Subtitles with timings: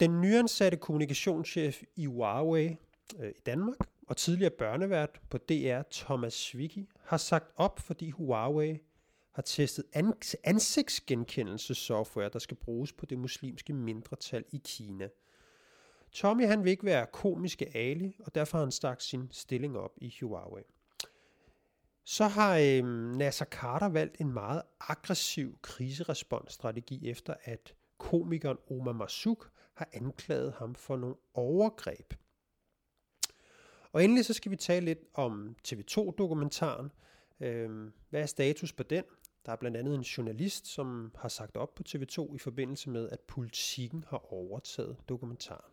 [0.00, 2.76] Den nyansatte kommunikationschef i Huawei
[3.18, 3.76] øh, i Danmark
[4.06, 8.78] og tidligere børnevært på DR, Thomas Swicki, har sagt op, fordi Huawei
[9.32, 9.84] har testet
[10.44, 15.08] ansigtsgenkendelsessoftware, der skal bruges på det muslimske mindretal i Kina.
[16.12, 19.92] Tommy han vil ikke være komiske Ali, og derfor har han stak sin stilling op
[19.96, 20.62] i Huawei.
[22.04, 22.84] Så har øh,
[23.16, 30.74] Nasser Carter valgt en meget aggressiv kriseresponsstrategi efter, at komikeren Omar Masuk har anklaget ham
[30.74, 32.14] for nogle overgreb.
[33.92, 36.92] Og endelig så skal vi tale lidt om TV2-dokumentaren.
[37.40, 39.04] Øh, hvad er status på den?
[39.46, 43.08] Der er blandt andet en journalist, som har sagt op på TV2 i forbindelse med,
[43.08, 45.72] at politikken har overtaget dokumentaren.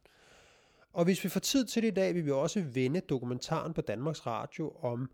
[0.93, 3.81] Og hvis vi får tid til det i dag, vil vi også vende dokumentaren på
[3.81, 5.11] Danmarks Radio om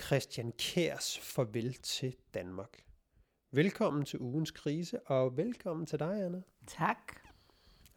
[0.00, 2.84] Christian Kærs farvel til Danmark.
[3.50, 6.42] Velkommen til ugens krise, og velkommen til dig, Anna.
[6.66, 7.27] Tak.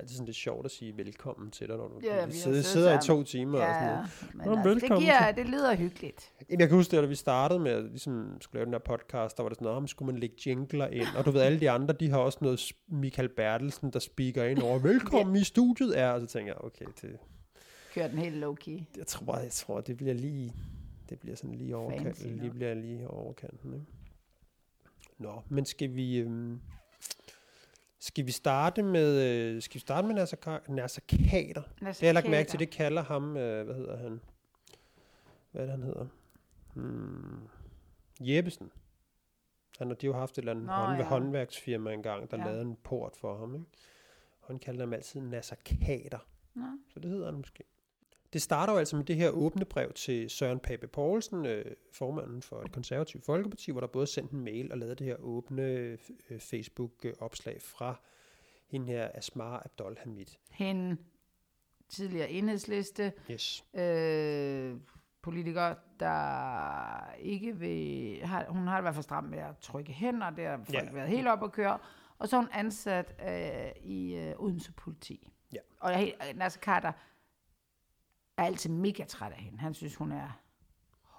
[0.02, 3.00] Det er sådan lidt sjovt at sige velkommen til dig, når du Ja, sidder, sidder
[3.00, 3.60] i to timer.
[3.60, 3.96] Ja, og sådan ja.
[3.96, 4.10] noget.
[4.34, 6.32] Men Nå, altså, det, velkommen giver, det lyder hyggeligt.
[6.50, 8.80] Jamen, Jeg kan huske det, da vi startede med at ligesom, skulle lave den her
[8.80, 11.60] podcast, der var det sådan noget, skulle man lægge jingler ind, og du ved, alle
[11.60, 16.00] de andre, de har også noget Michael Bertelsen, der speaker ind over, velkommen i studiet
[16.00, 17.18] er, og så tænker jeg, okay, det,
[17.94, 18.84] Kør den helt low-key.
[18.98, 20.54] jeg tror, jeg tror, det bliver lige,
[21.10, 23.86] det bliver sådan lige overkant, Fancy lige bliver lige overkanten, ikke?
[25.18, 26.60] Nå, men skal vi, øhm,
[28.04, 31.62] skal vi starte med, øh, skal vi starte med Nasser, Ka- Nasser Kader?
[31.62, 34.22] Det har jeg lagt mærke til, det kalder ham, øh, hvad hedder han?
[35.52, 36.06] Hvad er det, han hedder?
[36.74, 37.48] Hmm.
[38.20, 38.72] Jeppesen.
[39.78, 41.04] Han har de jo haft et eller andet Nå, håndvær- ja.
[41.04, 42.44] håndværksfirma engang, der Ja.
[42.46, 43.56] lavede en port for ham.
[43.56, 43.66] Ikke?
[44.42, 46.28] Og han kalder ham altid Nasser Kader.
[46.54, 46.64] Nå.
[46.94, 47.64] Så det hedder han måske.
[48.34, 52.42] Det starter jo altså med det her åbne brev til Søren Pape Poulsen, øh, formanden
[52.42, 55.62] for det konservative Folkeparti, hvor der både sendt en mail og lavet det her åbne
[55.64, 55.98] øh,
[56.40, 57.96] Facebook-opslag fra
[58.68, 60.26] hende her Asmar Abdul Hamid.
[60.52, 60.98] Hende
[61.90, 63.66] tidligere enhedsliste, Yes.
[63.74, 64.76] øh,
[65.22, 68.20] politiker, der ikke vil...
[68.26, 70.74] Har, hun har det i hvert fald stramt med at trykke hænder, det har folk
[70.74, 70.92] Ja.
[70.94, 71.80] været helt op at køre.
[72.18, 75.28] Og så er hun ansat øh, i øh, Odense Politi.
[75.54, 75.60] Ja.
[75.80, 76.92] Og helt- Nasser Carter
[78.42, 79.60] er altid mega træt af hende.
[79.60, 80.42] Han synes, hun er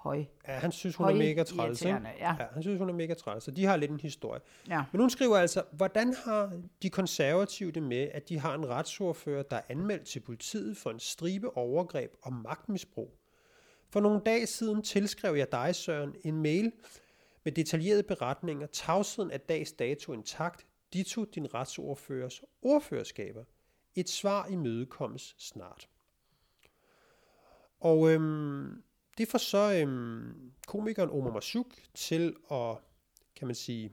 [0.03, 0.23] høj.
[0.47, 1.85] Ja, han synes, hun er Høje mega træls.
[1.85, 1.97] ja.
[2.19, 2.35] ja.
[2.53, 3.43] han synes, hun er mega træls.
[3.43, 4.41] Så de har lidt en historie.
[4.67, 4.83] Ja.
[4.91, 9.43] Men hun skriver altså, hvordan har de konservative det med, at de har en retsordfører,
[9.43, 13.17] der er anmeldt til politiet for en stribe overgreb og magtmisbrug?
[13.89, 16.71] For nogle dage siden tilskrev jeg dig, Søren, en mail
[17.43, 18.67] med detaljerede beretninger.
[18.67, 20.65] Tavsheden af dags dato intakt.
[20.93, 23.43] Ditto din retsordførers ordførerskaber.
[23.95, 25.87] Et svar imødekommes snart.
[27.83, 28.83] Og øhm,
[29.17, 32.77] det får så øhm, komikeren Omar Masuk til at,
[33.35, 33.91] kan man sige,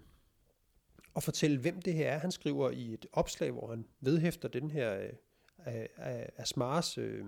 [1.16, 2.18] at fortælle, hvem det her er.
[2.18, 5.00] Han skriver i et opslag, hvor han vedhæfter den her
[5.66, 7.24] øh, af, Smars øh,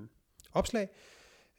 [0.53, 0.89] opslag,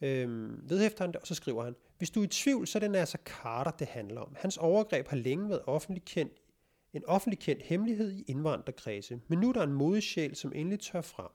[0.01, 2.87] øh, vedhæfter han det, og så skriver han, hvis du er i tvivl, så er
[2.87, 4.35] det altså Carter, det handler om.
[4.39, 6.33] Hans overgreb har længe været offentlig kendt,
[6.93, 10.79] en offentlig kendt hemmelighed i indvandrerkredse, men nu er der en modig sjæl, som endelig
[10.79, 11.29] tør frem.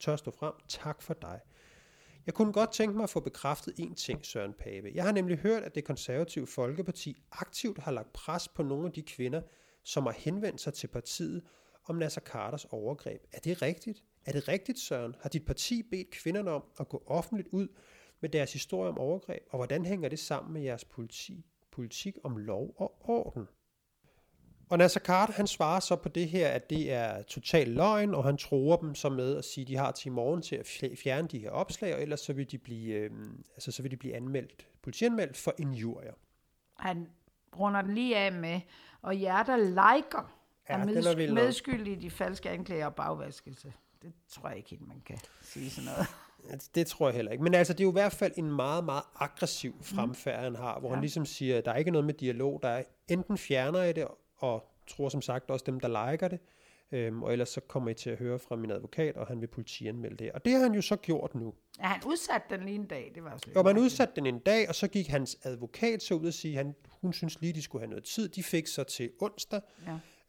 [0.00, 0.52] Tør stå frem.
[0.68, 1.40] Tak for dig.
[2.26, 4.92] Jeg kunne godt tænke mig at få bekræftet en ting, Søren Pape.
[4.94, 8.92] Jeg har nemlig hørt, at det konservative Folkeparti aktivt har lagt pres på nogle af
[8.92, 9.42] de kvinder,
[9.82, 11.42] som har henvendt sig til partiet
[11.84, 13.22] om Nasser Carters overgreb.
[13.32, 14.04] Er det rigtigt?
[14.26, 15.14] Er det rigtigt, Søren?
[15.20, 17.68] Har dit parti bedt kvinderne om at gå offentligt ud
[18.20, 19.42] med deres historie om overgreb?
[19.50, 23.46] Og hvordan hænger det sammen med jeres politi, politik om lov og orden?
[24.72, 28.24] Og Nasser Carter, han svarer så på det her, at det er total løgn, og
[28.24, 30.66] han tror dem så med at sige, at de har til i morgen til at
[30.66, 33.10] fj- fjerne de her opslag, og ellers så vil de blive, øh,
[33.54, 36.12] altså, så vil de blive anmeldt, politianmeldt for injurier.
[36.78, 37.08] Han
[37.58, 38.60] runder den lige af med,
[39.02, 40.38] og jer, der liker,
[40.68, 43.72] Ja, er, den er medskyldige i de falske anklager og bagvaskelse.
[44.02, 46.06] Det tror jeg ikke helt, man kan sige sådan noget.
[46.74, 47.44] Det tror jeg heller ikke.
[47.44, 50.80] Men altså, det er jo i hvert fald en meget, meget aggressiv fremfærd, han har,
[50.80, 50.94] hvor ja.
[50.94, 52.60] han ligesom siger, at der er ikke noget med dialog.
[52.62, 54.06] Der er enten fjerner I det,
[54.42, 56.40] og tror som sagt også dem, der liker det,
[56.92, 59.46] øhm, og ellers så kommer I til at høre fra min advokat, og han vil
[59.46, 60.32] politianmelde det.
[60.32, 61.54] Og det har han jo så gjort nu.
[61.78, 63.12] Er han udsat den lige en dag?
[63.14, 66.14] Det var også Og man udsatte den en dag, og så gik hans advokat så
[66.14, 68.28] ud og sige, han, hun synes lige, de skulle have noget tid.
[68.28, 69.60] De fik så til onsdag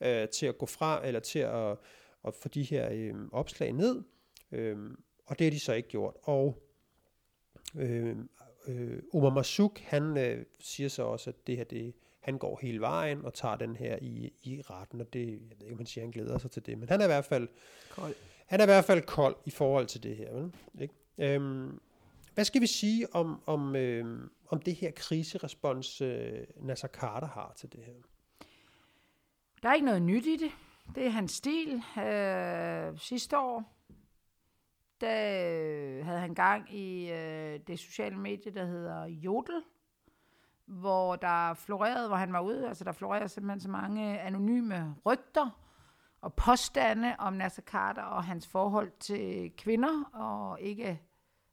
[0.02, 0.22] Ja.
[0.24, 1.78] øh, til at gå fra, eller til at,
[2.28, 4.04] at få de her øh, opslag ned.
[4.52, 4.78] Øh,
[5.26, 6.14] og det har de så ikke gjort.
[6.24, 6.64] Og
[7.76, 8.16] øh,
[8.68, 11.94] øh, Omar Masuk, han øh, siger så også, at det her, det,
[12.24, 15.62] han går hele vejen og tager den her i, i retten, og det, jeg ved
[15.62, 17.48] ikke, om han siger, han glæder sig til det, men han er i hvert fald,
[17.90, 18.14] Kold.
[18.46, 20.32] han er i hvert fald kold i forhold til det her.
[20.32, 20.54] Vel?
[20.80, 20.94] Ikke?
[21.18, 21.80] Øhm,
[22.34, 27.54] hvad skal vi sige om, om, øh, om det her kriserespons, øh, Nasser Carter har
[27.58, 27.94] til det her?
[29.64, 30.52] Der er ikke noget nyt i det.
[30.96, 31.84] Det er hans stil.
[31.98, 33.74] Øh, sidste år
[35.02, 39.64] der øh, havde han gang i øh, det sociale medie, der hedder Jodel,
[40.66, 45.50] hvor der florerede, hvor han var ude, altså der florerede simpelthen så mange anonyme rygter
[46.22, 51.02] og påstande om Nasser Carter og hans forhold til kvinder, og ikke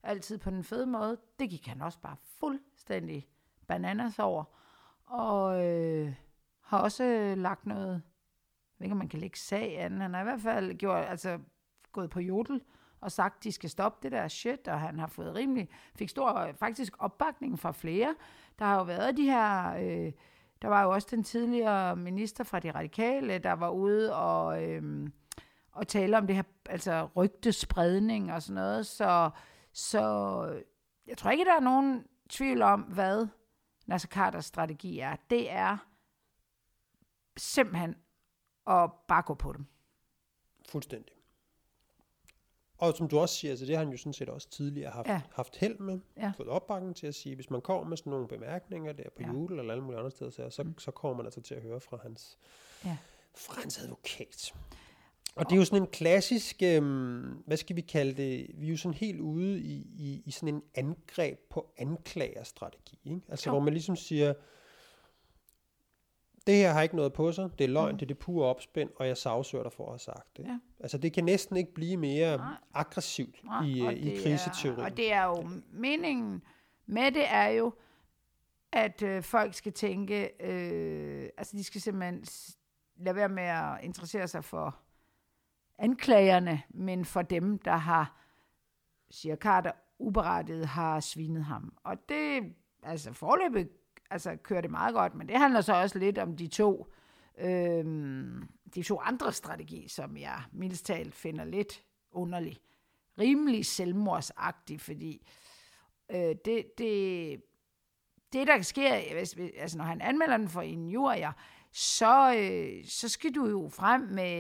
[0.03, 1.17] altid på den fede måde.
[1.39, 3.29] Det gik han også bare fuldstændig
[3.67, 4.45] bananas over.
[5.07, 6.15] Og øh,
[6.61, 10.01] har også lagt noget, jeg ved ikke, om man kan lægge sag an.
[10.01, 11.39] Han har i hvert fald gjort, altså,
[11.93, 12.63] gået på jodel
[13.01, 16.53] og sagt, de skal stoppe det der shit, og han har fået rimelig, fik stor
[16.59, 18.15] faktisk opbakning fra flere.
[18.59, 20.13] Der har jo været de her, øh,
[20.63, 25.09] der var jo også den tidligere minister fra de radikale, der var ude og, øh,
[25.73, 29.31] og tale om det her, altså rygtespredning og sådan noget, så,
[29.73, 30.63] så
[31.07, 33.27] jeg tror ikke, der er nogen tvivl om, hvad
[33.87, 35.17] Nasser Carters strategi er.
[35.31, 35.77] Det er
[37.37, 37.95] simpelthen
[38.67, 39.67] at bare gå på dem.
[40.69, 41.20] Fuldstændig.
[42.81, 45.09] Og som du også siger, altså det har han jo sådan set også tidligere haft,
[45.09, 45.21] ja.
[45.33, 46.33] haft held med, ja.
[46.37, 49.29] fået opbakning til at sige, hvis man kommer med sådan nogle bemærkninger der på ja.
[49.29, 50.79] jul eller alle mulige andre steder, så, så, mm.
[50.79, 52.39] så kommer man altså til at høre fra hans,
[52.85, 52.97] ja.
[53.37, 54.55] fra hans advokat.
[55.35, 58.71] Og det er jo sådan en klassisk, øhm, hvad skal vi kalde det, vi er
[58.71, 62.99] jo sådan helt ude i, i, i sådan en angreb på anklagerstrategi.
[63.05, 63.21] Ikke?
[63.29, 63.55] Altså jo.
[63.55, 64.35] hvor man ligesom siger,
[66.47, 67.99] det her har ikke noget på sig, det er løgn, mm.
[67.99, 70.45] det er det pure opspænd, og jeg sagsøger dig for at have sagt det.
[70.45, 70.59] Ja.
[70.81, 72.55] Altså det kan næsten ikke blive mere Nej.
[72.75, 74.81] aggressivt Nej, i, øh, i kriseteorien.
[74.81, 76.43] Og det er jo meningen
[76.87, 77.73] med det er jo,
[78.73, 82.25] at øh, folk skal tænke, øh, altså de skal simpelthen
[82.97, 84.79] lade være med at interessere sig for
[85.79, 88.17] anklagerne, men for dem, der har,
[89.11, 91.73] siger Carter, uberettiget har svinet ham.
[91.85, 93.69] Og det, altså forløbet
[94.11, 96.87] altså, kører det meget godt, men det handler så også lidt om de to,
[97.39, 102.59] øhm, de to andre strategier, som jeg mildest talt finder lidt underlig.
[103.19, 105.27] Rimelig selvmordsagtig, fordi
[106.11, 107.43] øh, det, det,
[108.33, 111.33] det, der sker, hvis, altså når han anmelder den for en jurier,
[111.73, 114.33] så, øh, så skal du jo frem med,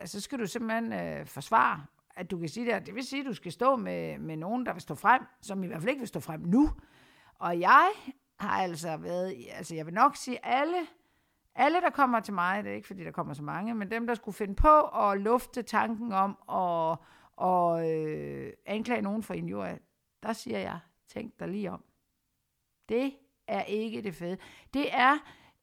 [0.00, 1.84] altså så skal du simpelthen øh, forsvare,
[2.16, 2.86] at du kan sige det.
[2.86, 5.64] Det vil sige, at du skal stå med, med nogen, der vil stå frem, som
[5.64, 6.70] i hvert fald ikke vil stå frem nu.
[7.34, 7.90] Og jeg
[8.38, 10.86] har altså været, altså jeg vil nok sige, alle,
[11.54, 14.06] alle der kommer til mig, det er ikke fordi, der kommer så mange, men dem,
[14.06, 16.98] der skulle finde på at lufte tanken om at
[17.36, 19.78] og, øh, anklage nogen for injurie,
[20.22, 20.78] der siger jeg,
[21.08, 21.84] tænk dig lige om.
[22.88, 23.16] Det
[23.46, 24.38] er ikke det fede.
[24.74, 25.12] Det er,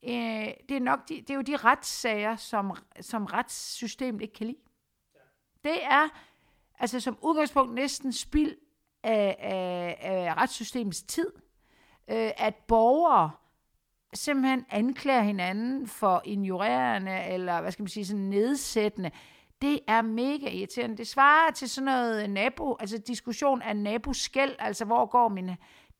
[0.03, 2.71] øh, det er, nok de, det er jo de retssager, som,
[3.01, 4.59] som retssystemet ikke kan lide.
[5.63, 6.09] Det er
[6.79, 8.57] altså som udgangspunkt næsten spild
[9.03, 11.31] af, af, af retssystemets tid
[12.07, 13.31] øh, at borgere
[14.13, 19.11] simpelthen anklager hinanden for ignorerende, eller hvad skal man sige, sådan nedsættende.
[19.61, 20.97] Det er mega irriterende.
[20.97, 25.51] Det svarer til sådan noget nabo, altså diskussion af naboskæld, altså hvor går min...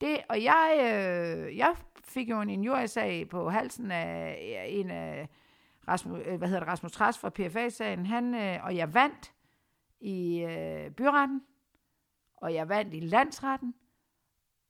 [0.01, 5.29] Det, og jeg, øh, jeg fik jo en injuriesag på halsen af en af
[5.87, 9.33] Rasmus, øh, hvad hedder det, Rasmus Træs fra PFA-sagen, han, øh, og jeg vandt
[9.99, 11.41] i øh, byretten,
[12.37, 13.73] og jeg vandt i landsretten,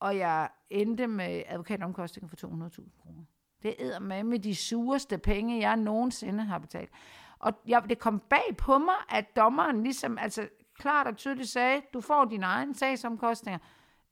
[0.03, 3.23] og jeg endte med advokatomkostninger for 200.000 kroner.
[3.63, 6.89] Det er med med de sureste penge, jeg nogensinde har betalt.
[7.39, 10.47] Og jeg, det kom bag på mig, at dommeren ligesom altså
[10.79, 13.59] klart og tydeligt sagde, du får dine egne sagsomkostninger,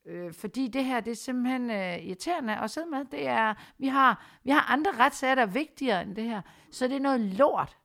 [0.06, 3.06] øh, fordi det her, det er simpelthen øh, irriterende at sidde med.
[3.12, 6.42] Det er, vi, har, vi har andre retssager, der er vigtigere end det her.
[6.72, 7.78] Så det er noget lort.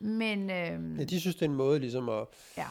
[0.00, 2.26] Men, øh, ja, de synes, det er en måde ligesom at...
[2.56, 2.66] Ja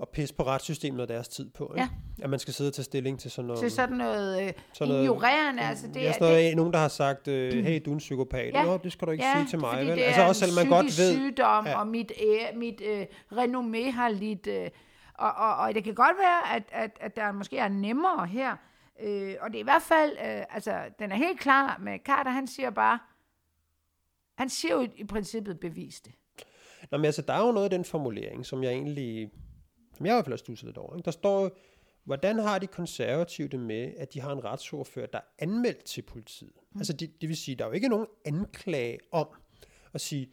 [0.00, 1.74] at pisse på retssystemet og deres tid på.
[1.74, 1.88] Ikke?
[2.18, 2.24] Ja.
[2.24, 3.60] At man skal sidde og tage stilling til sådan noget.
[3.60, 5.62] Til sådan noget øh, sådan ignorerende.
[5.62, 7.98] Altså det, er sådan noget, det, nogen, der har sagt, øh, hey, du er en
[7.98, 8.54] psykopat.
[8.54, 8.64] Ja.
[8.64, 9.86] Nå, det skal du ikke ja, sige til mig.
[9.86, 9.98] Vel?
[9.98, 11.14] altså også selvom man godt ved.
[11.14, 11.78] sygdom, ja.
[11.78, 14.46] og mit, øh, mit øh, renommé har lidt...
[14.46, 14.70] Øh,
[15.14, 18.56] og, og, og det kan godt være, at, at, at der måske er nemmere her.
[19.02, 22.30] Øh, og det er i hvert fald, øh, altså, den er helt klar med Carter,
[22.30, 22.98] han siger bare,
[24.38, 26.12] han siger jo i, i princippet bevis det.
[26.90, 29.30] Nå, men altså, der er jo noget af den formulering, som jeg egentlig
[30.02, 30.96] som jeg i hvert fald har stusset lidt over.
[30.96, 31.04] Ikke?
[31.04, 31.50] Der står
[32.04, 36.02] hvordan har de konservative det med, at de har en retsordfører, der er anmeldt til
[36.02, 36.52] politiet?
[36.72, 36.80] Mm.
[36.80, 39.26] Altså det, det vil sige, der er jo ikke nogen anklage om
[39.94, 40.30] at sige,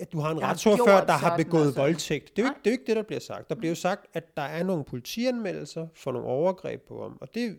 [0.00, 1.80] at du har en retsordfører, der har begået altså.
[1.80, 2.36] voldtægt.
[2.36, 3.48] Det er, jo ikke, det er jo ikke det, der bliver sagt.
[3.48, 7.34] Der bliver jo sagt, at der er nogle politianmeldelser for nogle overgreb på ham, og
[7.34, 7.58] det,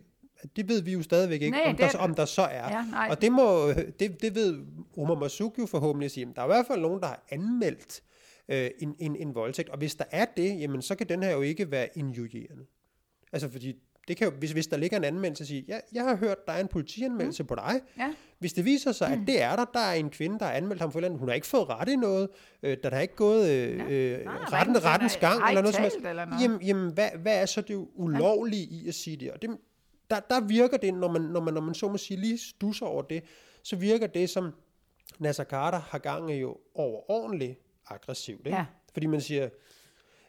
[0.56, 2.68] det ved vi jo stadigvæk ikke, nej, om, det, der, om der så er.
[2.68, 4.64] Ja, og det, må, det, det ved
[4.96, 8.02] Omar Masuk jo forhåbentlig sige, der er i hvert fald nogen, der har anmeldt
[8.48, 9.68] øh, en, en, en voldtægt.
[9.68, 12.66] Og hvis der er det, jamen så kan den her jo ikke være injurierende.
[13.32, 13.76] Altså fordi
[14.08, 16.52] det kan jo, hvis, hvis der ligger en anmeldelse, sige, ja, jeg har hørt, der
[16.52, 17.46] er en politianmeldelse mm.
[17.46, 17.80] på dig.
[17.98, 18.14] Ja.
[18.38, 20.80] Hvis det viser sig, at det er der, der er en kvinde, der har anmeldt
[20.82, 22.28] ham for eller andet, hun har ikke fået ret i noget,
[22.62, 25.96] øh, der har ikke gået øh, øh, Nej, retten, rettens gang, eller noget som helst.
[25.96, 26.42] eller noget.
[26.42, 29.32] Jamen, jamen hvad, hvad er så det ulovlige i at sige det?
[29.32, 29.50] Og det
[30.10, 32.86] der, der virker det, når man, når, man, når man så må sige lige stusser
[32.86, 33.24] over det,
[33.62, 34.52] så virker det, som
[35.18, 38.46] Nasser Carter har gang i jo overordentligt aggressivt.
[38.46, 38.58] Ikke?
[38.58, 38.66] Ja.
[38.92, 39.48] Fordi man siger,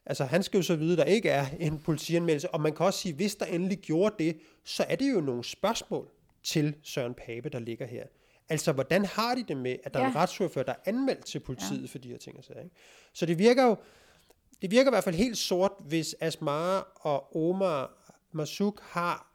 [0.05, 2.85] altså han skal jo så vide, at der ikke er en politianmeldelse, og man kan
[2.85, 6.09] også sige, hvis der endelig gjorde det, så er det jo nogle spørgsmål
[6.43, 8.03] til Søren Pape, der ligger her.
[8.49, 10.05] Altså, hvordan har de det med, at der ja.
[10.05, 11.87] er en retsordfører, der er anmeldt til politiet ja.
[11.87, 12.75] for de her ting og sager, ikke?
[13.13, 13.75] Så det virker jo,
[14.61, 17.91] det virker i hvert fald helt sort, hvis Asmar og Omar
[18.31, 19.26] Masuk har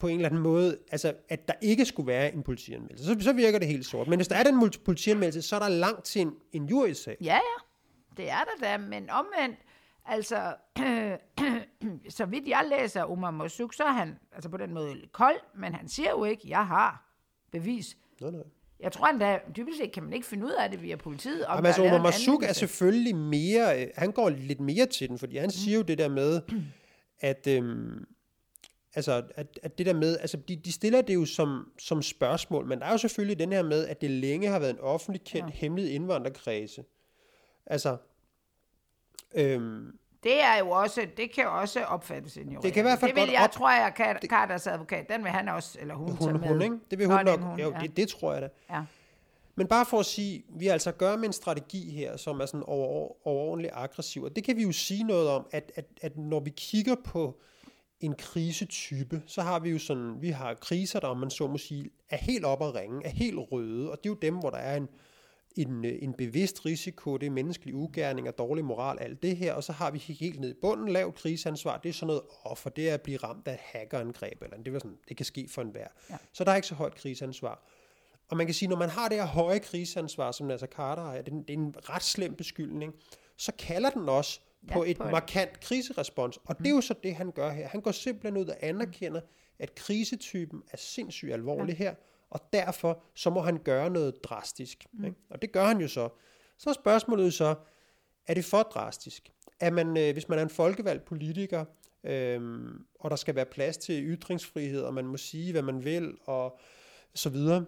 [0.00, 3.04] på en eller anden måde, altså at der ikke skulle være en politianmeldelse.
[3.04, 4.08] Så, så virker det helt sort.
[4.08, 7.16] Men hvis der er den politianmeldelse, så er der langt til en, en jurisag.
[7.20, 7.40] Ja, ja,
[8.16, 9.58] det er der da, men omvendt,
[10.04, 10.54] altså,
[12.16, 15.74] så vidt jeg læser Omar Mosuk, så er han altså på den måde kold, men
[15.74, 17.12] han siger jo ikke, jeg har
[17.52, 17.96] bevis.
[18.20, 18.42] Nej, nej.
[18.80, 21.46] Jeg tror endda, dybest set kan man ikke finde ud af det via politiet.
[21.46, 25.18] Om Jamen, altså, Omar Masuk er selvfølgelig mere, øh, han går lidt mere til den,
[25.18, 26.40] fordi han siger jo det der med,
[27.20, 28.04] at, øhm,
[28.96, 32.66] altså, at, at det der med, altså de, de stiller det jo som, som spørgsmål,
[32.66, 35.24] men der er jo selvfølgelig den her med, at det længe har været en offentlig
[35.24, 35.54] kendt ja.
[35.54, 36.84] hemmelig indvandrerkredse.
[37.66, 37.96] Altså,
[39.34, 43.10] øhm, Det er jo også, det kan også opfattes en Det kan i hvert fald
[43.10, 45.94] det vil godt jeg, op- tror jeg, Kat- Carters advokat, den vil han også, eller
[45.94, 46.48] hun, hun, med.
[46.48, 46.76] hun, ikke?
[46.90, 47.46] Det vil Nå, hun det er nok.
[47.50, 47.78] hun, jo, ja.
[47.80, 48.48] det, det tror jeg da.
[48.70, 48.82] Ja.
[49.58, 52.40] Men bare for at sige, vi har altså at gøre med en strategi her, som
[52.40, 54.22] er sådan over, overordentligt aggressiv.
[54.22, 57.40] Og det kan vi jo sige noget om, at, at, at når vi kigger på
[58.00, 61.58] en krisetype, så har vi jo sådan, vi har kriser, der om man så må
[61.58, 64.50] sige, er helt op at ringe, er helt røde, og det er jo dem, hvor
[64.50, 64.88] der er en,
[65.56, 69.64] en, en bevidst risiko, det er menneskelig ugerning og dårlig moral, alt det her, og
[69.64, 72.90] så har vi helt ned i bunden lavt kriseansvar, det er sådan noget offer, det
[72.90, 75.62] er at blive ramt af et hackerangreb, eller det, var sådan, det kan ske for
[75.62, 75.88] enhver.
[76.10, 76.16] Ja.
[76.32, 77.62] Så der er ikke så højt kriseansvar.
[78.28, 81.16] Og man kan sige, når man har det her høje kriseansvar, som Nasser Carter har,
[81.16, 82.94] det er en, det er en ret slem beskyldning,
[83.36, 84.40] så kalder den også
[84.72, 86.38] på Ja, et på markant kriserespons.
[86.44, 87.68] Og det er jo så det, han gør her.
[87.68, 89.20] Han går simpelthen ud og anerkender,
[89.58, 91.94] at krisetypen er sindssygt alvorlig her,
[92.30, 94.86] og derfor så må han gøre noget drastisk.
[94.92, 95.04] Mm.
[95.04, 95.16] Ikke?
[95.30, 96.08] Og det gør han jo så.
[96.58, 97.54] Så er spørgsmålet så,
[98.26, 99.32] er det for drastisk?
[99.60, 101.64] Er man, øh, hvis man er en folkevalgt politiker,
[102.04, 106.14] øhm, og der skal være plads til ytringsfrihed, og man må sige, hvad man vil,
[106.24, 106.58] og
[107.14, 107.64] så videre,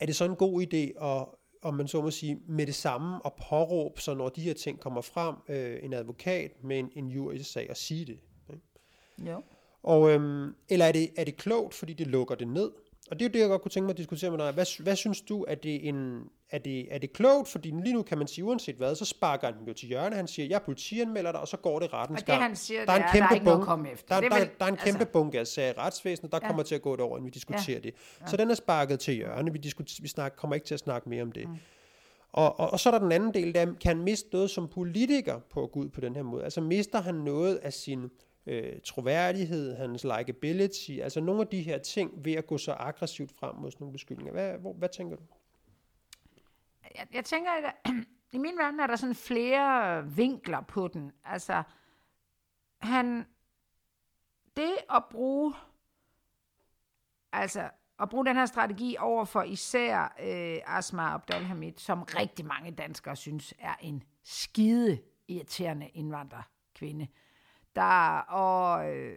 [0.00, 1.26] er det så en god idé at,
[1.62, 4.80] om man så må sige, med det samme at påråbe, så når de her ting
[4.80, 8.18] kommer frem, øh, en advokat med en, en jurisag og sige det?
[8.50, 9.30] Ikke?
[9.30, 9.42] Jo.
[9.82, 12.70] Og, øhm, eller er det, er det klogt, fordi det lukker det ned?
[13.10, 14.52] Og det er jo det, jeg godt kunne tænke mig at diskutere med dig.
[14.52, 17.48] Hvad, hvad synes du, er det, en, er, det, er det klogt?
[17.48, 20.16] Fordi lige nu kan man sige, uanset hvad, så sparker han jo til hjørne.
[20.16, 22.92] Han siger, jeg politianmelder dig, og så går det rettens Og det, han siger, der
[22.92, 24.20] er en kæmpe der er ikke bunke, komme efter.
[24.20, 26.38] der, der, er der, der er en kæmpe altså- bunke af sager i retsvæsenet, der
[26.42, 26.46] Ja.
[26.46, 27.94] kommer til at gå et år, inden vi diskuterer det.
[28.26, 29.52] Så den er sparket til hjørne.
[29.52, 31.48] Vi, diskuter, vi snak, kommer ikke til at snakke mere om det.
[31.48, 31.54] Mm.
[32.32, 34.68] Og, og, og så er der den anden del, der kan han miste noget som
[34.68, 36.44] politiker på at gå ud på den her måde.
[36.44, 38.10] Altså mister han noget af sin
[38.48, 43.32] øh, troværdighed, hans likability, altså nogle af de her ting ved at gå så aggressivt
[43.32, 44.32] frem mod sådan nogle beskyldninger.
[44.32, 45.22] Hvad, hvor, hvad tænker du?
[46.94, 47.74] jeg, jeg tænker, at
[48.36, 51.12] i min verden er der sådan flere vinkler på den.
[51.24, 51.62] Altså,
[52.78, 53.26] han,
[54.56, 55.54] det at bruge,
[57.32, 62.70] altså, at bruge den her strategi over for især øh, Asma Abdelhamid, som rigtig mange
[62.70, 67.08] danskere synes er en skide irriterende indvandrerkvinde.
[67.76, 69.16] Der, og øh,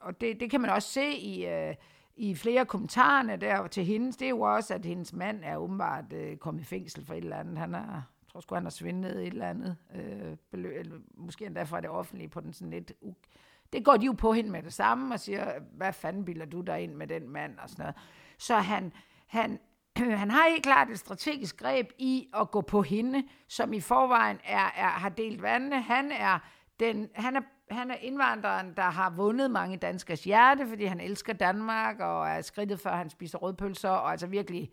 [0.00, 1.74] og det, det kan man også se i, øh,
[2.16, 4.16] i flere kommentarerne der til hendes.
[4.16, 7.24] Det er jo også, at hendes mand er åbenbart øh, kommet i fængsel for et
[7.24, 7.58] eller andet.
[7.58, 9.76] Han er, jeg tror sgu, han har svindlet et eller andet.
[9.94, 12.92] Øh, beløb, eller måske endda fra det offentlige på den sådan lidt...
[13.04, 13.26] U-
[13.72, 16.60] det går de jo på hende med det samme og siger, hvad fanden bilder du
[16.60, 17.96] dig ind med den mand og sådan noget.
[18.38, 18.92] Så han,
[19.26, 19.60] han,
[19.96, 24.38] han har helt klart et strategisk greb i at gå på hende, som i forvejen
[24.44, 25.82] er, er, har delt vandene.
[25.82, 26.38] Han er,
[26.80, 31.32] den, han, er, han er indvandreren, der har vundet mange danskers hjerte, fordi han elsker
[31.32, 34.70] Danmark og er skridtet før han spiser rødpølser, og altså virkelig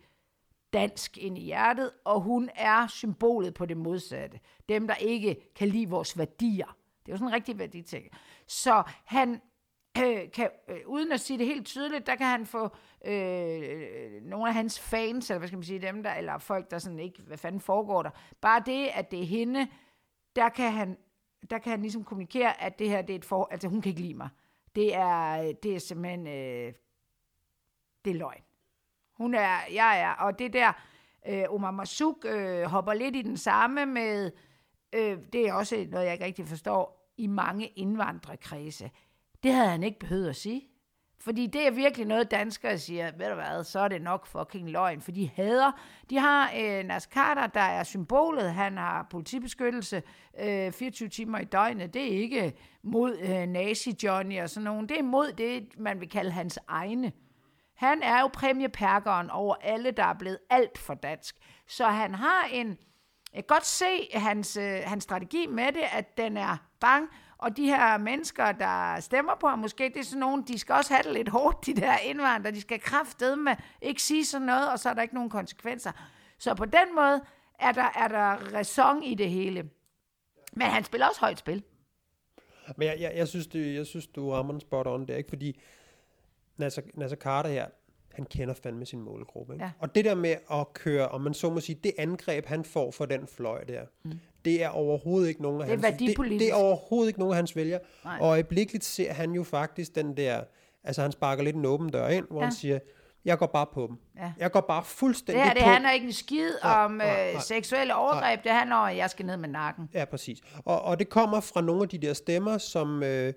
[0.72, 4.40] dansk ind i hjertet, og hun er symbolet på det modsatte.
[4.68, 6.76] Dem, der ikke kan lide vores værdier.
[7.06, 8.06] Det er jo sådan en rigtig værditing.
[8.46, 9.40] Så han
[10.02, 14.48] øh, kan, øh, uden at sige det helt tydeligt, der kan han få øh, nogle
[14.48, 17.22] af hans fans, eller hvad skal man sige, dem der, eller folk, der sådan ikke,
[17.22, 18.10] hvad fanden foregår der,
[18.40, 19.68] bare det, at det er hende,
[20.36, 20.96] der kan han,
[21.50, 23.90] der kan han ligesom kommunikere, at det her, det er et for, altså hun kan
[23.90, 24.28] ikke lide mig.
[24.74, 26.72] Det er, det er simpelthen, øh,
[28.04, 28.42] det er løgn.
[29.12, 30.72] Hun er, jeg er, og det der,
[31.28, 34.30] øh, Omar Masuk øh, hopper lidt i den samme med,
[34.92, 38.90] øh, det er også noget, jeg ikke rigtig forstår, i mange indvandrerkredse.
[39.42, 40.68] Det havde han ikke behøvet at sige.
[41.20, 44.70] Fordi det er virkelig noget, danskere siger, ved du hvad, så er det nok fucking
[44.70, 45.72] løgn, for de hader.
[46.10, 50.02] De har øh, Nasser Carter, der er symbolet, han har politibeskyttelse
[50.40, 51.94] øh, 24 timer i døgnet.
[51.94, 54.88] Det er ikke mod øh, nazi-Johnny og sådan nogen.
[54.88, 57.12] Det er mod det, man vil kalde hans egne.
[57.76, 61.36] Han er jo præmieperkeren over alle, der er blevet alt for dansk.
[61.66, 62.78] Så han har en...
[63.34, 67.56] Jeg kan godt se hans, øh, hans strategi med det, at den er bang, og
[67.56, 70.94] de her mennesker, der stemmer på ham, måske det er sådan nogen, de skal også
[70.94, 72.54] have det lidt hårdt, de der indvandrere.
[72.54, 72.80] De skal
[73.38, 75.92] med ikke sige sådan noget, og så er der ikke nogen konsekvenser.
[76.38, 77.20] Så på den måde
[77.60, 79.70] er der, er der ræson i det hele.
[80.52, 81.62] Men han spiller også højt spil.
[82.76, 85.28] Men jeg, jeg, jeg, synes, det, jeg synes, du rammer den spot on der, ikke?
[85.28, 85.60] Fordi
[86.56, 87.66] Nasser, Nasser Carter her,
[88.12, 89.52] han kender fandme sin målgruppe.
[89.52, 89.64] Ikke?
[89.64, 89.70] Ja.
[89.78, 92.90] Og det der med at køre, om man så må sige, det angreb, han får
[92.90, 94.12] for den fløj der, mm.
[94.48, 95.98] Det er overhovedet ikke nogen af det hans...
[95.98, 97.80] Det, det er overhovedet ikke nogen af hans vælgere.
[98.04, 98.18] Nej.
[98.20, 100.40] Og øjeblikkeligt ser han jo faktisk den der...
[100.84, 102.44] Altså han sparker lidt en åben dør ind, hvor ja.
[102.46, 102.78] han siger,
[103.24, 103.96] jeg går bare på dem.
[104.16, 104.32] Ja.
[104.38, 105.68] Jeg går bare fuldstændig det her, det på.
[105.68, 108.22] handler ikke en skid nej, om nej, øh, nej, seksuelle overgreb.
[108.22, 108.40] Nej.
[108.42, 109.88] Det handler om, at jeg skal ned med nakken.
[109.94, 110.38] Ja, præcis.
[110.64, 113.02] Og, og det kommer fra nogle af de der stemmer, som...
[113.02, 113.32] Øh,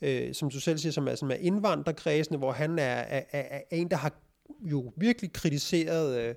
[0.00, 3.42] øh, som du selv siger, som er, som er indvandrerkredsene, hvor han er, er, er,
[3.50, 4.12] er en, der har
[4.60, 6.34] jo virkelig kritiseret øh,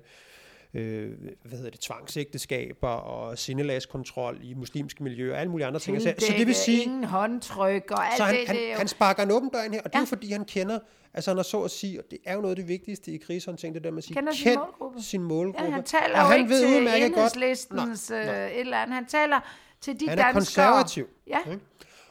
[0.74, 1.10] øh,
[1.42, 6.02] hvad hedder det, tvangsægteskaber og sindelagskontrol i muslimske miljøer og alle mulige andre ting.
[6.02, 6.82] Så, så det vil sige...
[6.82, 8.46] Ingen håndtryk og alt så han, det.
[8.46, 10.02] Han, det han sparker en åben dør ind her, og det ja.
[10.02, 10.78] er fordi, han kender,
[11.14, 13.16] altså han har så at sige, og det er jo noget af det vigtigste i
[13.16, 15.02] krisehåndtering, det der med at sige, kender sin målgruppe.
[15.02, 15.64] sin målgruppe.
[15.64, 18.94] Ja, han taler og jo han ikke ved til enhedslistens øh, et eller andet.
[18.94, 19.40] Han taler
[19.80, 20.26] til de han danskere.
[20.26, 21.06] Han er konservativ.
[21.26, 21.38] Ja.
[21.50, 21.64] Ikke?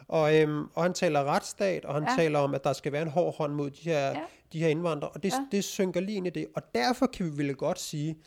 [0.07, 2.15] Og, øhm, og han taler retsstat, og han ja.
[2.15, 4.19] taler om, at der skal være en hård hånd mod de her, ja.
[4.53, 5.45] de her indvandrere, og det, ja.
[5.51, 6.47] det synker lige ind i det.
[6.55, 8.17] Og derfor kan vi vel godt sige,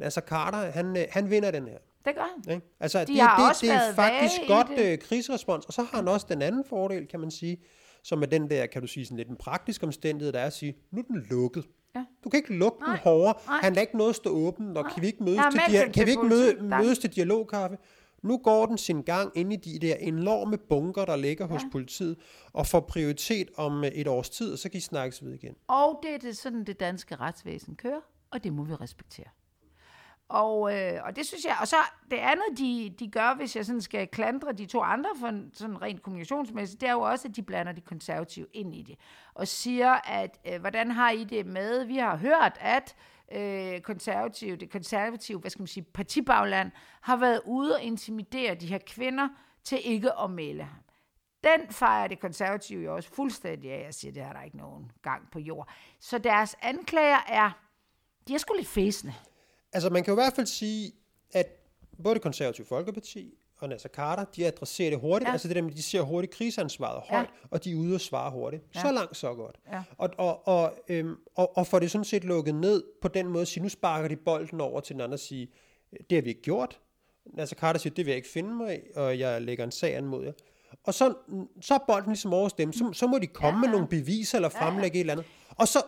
[0.00, 1.78] altså Carter, han, øh, han vinder den her.
[2.04, 2.54] Det gør han.
[2.54, 2.66] Ikke?
[2.80, 6.26] Altså, de det, det, det er faktisk godt øh, krigsrespons, og så har han også
[6.28, 7.56] den anden fordel, kan man sige,
[8.02, 10.52] som er den der, kan du sige, sådan lidt en praktisk omstændighed, der er at
[10.52, 11.64] sige, nu er den lukket.
[11.96, 12.04] Ja.
[12.24, 12.90] Du kan ikke lukke Nej.
[12.90, 13.34] den hårdere.
[13.46, 13.58] Nej.
[13.62, 16.06] Han er ikke noget at stå åben, og kan vi ikke mødes, til, dia- kan
[16.06, 17.76] vi ikke møde, mødes til dialogkaffe?
[18.22, 21.52] Nu går den sin gang ind i de der enorme bunker, der ligger ja.
[21.52, 22.16] hos politiet,
[22.52, 25.54] og får prioritet om øh, et års tid, og så kan I snakkes ved igen.
[25.68, 29.26] Og det er det, sådan, det danske retsvæsen kører, og det må vi respektere.
[30.28, 31.76] Og, øh, og det synes jeg, og så
[32.10, 35.82] det andet, de, de gør, hvis jeg sådan skal klandre de to andre for sådan
[35.82, 38.98] rent kommunikationsmæssigt, det er jo også, at de blander de konservative ind i det,
[39.34, 42.96] og siger, at øh, hvordan har I det med, vi har hørt, at
[43.32, 48.66] øh, konservative, det konservative, hvad skal man sige, partibagland, har været ude og intimidere de
[48.66, 49.28] her kvinder
[49.64, 50.78] til ikke at melde ham.
[51.44, 53.84] Den fejrer det konservative jo også fuldstændig af.
[53.84, 55.68] Jeg siger, det har der ikke nogen gang på jord.
[56.00, 57.50] Så deres anklager er,
[58.28, 59.14] de er sgu lidt fæsende.
[59.74, 60.92] Altså man kan jo i hvert fald sige,
[61.32, 61.46] at
[62.02, 65.28] både det konservative Folkeparti og Nasser Carter, de adresserer det hurtigt.
[65.28, 65.32] Ja.
[65.32, 67.48] Altså det der med, de ser hurtigt kriseansvaret højt, ja.
[67.50, 68.62] og de er ude og svare hurtigt.
[68.74, 68.80] Ja.
[68.80, 69.56] Så langt, så godt.
[69.72, 69.82] Ja.
[69.98, 73.42] Og, og, og, øhm, og, og får det sådan set lukket ned på den måde,
[73.42, 75.48] at sige, nu sparker de bolden over til den anden og sige,
[76.10, 76.80] det har vi ikke gjort.
[77.26, 80.04] Nasser Carter siger, det vil jeg ikke finde mig og jeg lægger en sag an
[80.04, 80.32] mod jer.
[80.84, 81.14] Og så,
[81.60, 82.72] så er bolden ligesom over dem.
[82.72, 83.60] Så, så må de komme ja.
[83.60, 85.00] med nogle beviser eller fremlægge ja.
[85.00, 85.26] et eller andet.
[85.48, 85.78] Og så,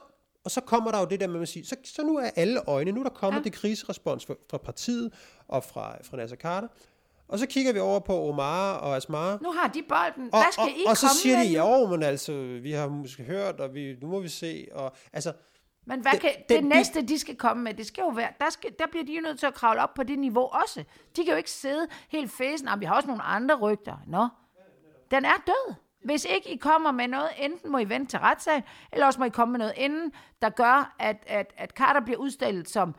[0.46, 2.68] og så kommer der jo det der med at sige, så, så nu er alle
[2.68, 3.44] øjne, nu er der kommet ja.
[3.44, 5.12] det kriserespons fra, fra partiet
[5.48, 6.68] og fra, fra Nasser Carter.
[7.28, 9.38] Og så kigger vi over på Omar og Asmar.
[9.42, 10.30] Nu har de bolden.
[10.30, 13.22] Hvad skal og, I og, og så siger de, jo, men altså, vi har måske
[13.22, 14.68] hørt, og vi, nu må vi se.
[14.72, 15.32] Og, altså,
[15.86, 18.30] men hvad det, kan, det, det næste, de skal komme med, det skal jo være,
[18.40, 20.84] der, skal, der bliver de jo nødt til at kravle op på det niveau også.
[21.16, 23.96] De kan jo ikke sidde helt fæsen, vi har også nogle andre rygter.
[24.06, 24.28] Nå,
[25.10, 25.74] den er død.
[26.06, 29.24] Hvis ikke I kommer med noget, enten må I vente til retssagen, eller også må
[29.24, 32.94] I komme med noget inden, der gør, at, at, at Carter bliver udstillet som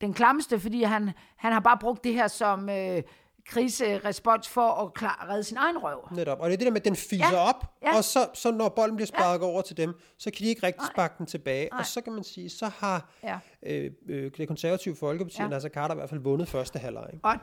[0.00, 3.02] den klammeste, fordi han, han har bare brugt det her som øh,
[3.46, 6.08] kriserespons for at klar, redde sin egen røv.
[6.12, 6.40] Netop.
[6.40, 7.48] Og det er det der med, at den fiser ja.
[7.48, 7.96] op, ja.
[7.96, 9.50] og så, så når bolden bliver sparket ja.
[9.50, 11.68] over til dem, så kan de ikke rigtig sparke den tilbage.
[11.72, 11.78] Nej.
[11.78, 13.38] Og så kan man sige, så har ja.
[13.62, 15.52] øh, øh, det konservative folkeparti, ja.
[15.52, 17.10] altså Carter i hvert fald vundet første halvleg.
[17.22, 17.34] Og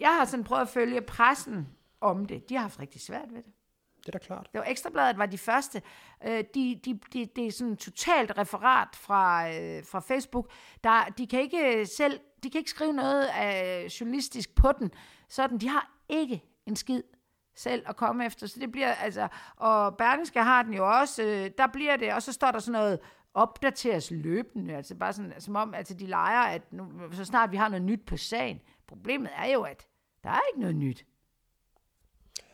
[0.00, 1.68] jeg har sådan prøvet at følge pressen
[2.00, 2.48] om det.
[2.48, 3.52] De har haft rigtig svært ved det.
[4.08, 4.48] Det er da klart.
[4.52, 5.82] Det var Ekstrabladet var de første.
[6.26, 10.50] Øh, de, de, de, det er sådan et totalt referat fra, øh, fra Facebook.
[10.84, 14.90] Der, de kan ikke øh, selv, de kan ikke skrive noget af journalistisk på den.
[15.28, 17.02] Sådan, de har ikke en skid
[17.56, 18.46] selv at komme efter.
[18.46, 22.22] Så det bliver, altså, og Berlingske har den jo også, øh, der bliver det, og
[22.22, 22.98] så står der sådan noget,
[23.34, 27.56] opdateres løbende, altså bare sådan, som om, altså de leger, at nu, så snart vi
[27.56, 28.60] har noget nyt på sagen.
[28.86, 29.86] Problemet er jo, at
[30.24, 31.06] der er ikke noget nyt.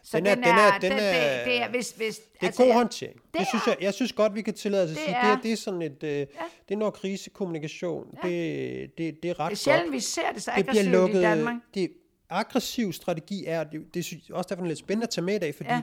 [0.05, 2.65] Så den er, den er, den er, det, det er, hvis, hvis, det er altså,
[2.65, 3.17] god håndtering.
[3.17, 5.43] Det, det synes jeg, jeg synes godt, vi kan tillade os at sige, er, det,
[5.43, 6.25] det er sådan et, øh, ja.
[6.69, 8.19] det er noget krisekommunikation.
[8.25, 8.29] Ja.
[8.29, 9.51] Det, det, det er ret godt.
[9.51, 11.57] Det er sjældent, vi ser det så det aggressivt lukket, i Danmark.
[11.75, 11.91] Det,
[12.31, 15.55] aggressiv strategi er, det, det er også derfor lidt spændende at tage med i dag,
[15.55, 15.81] fordi ja.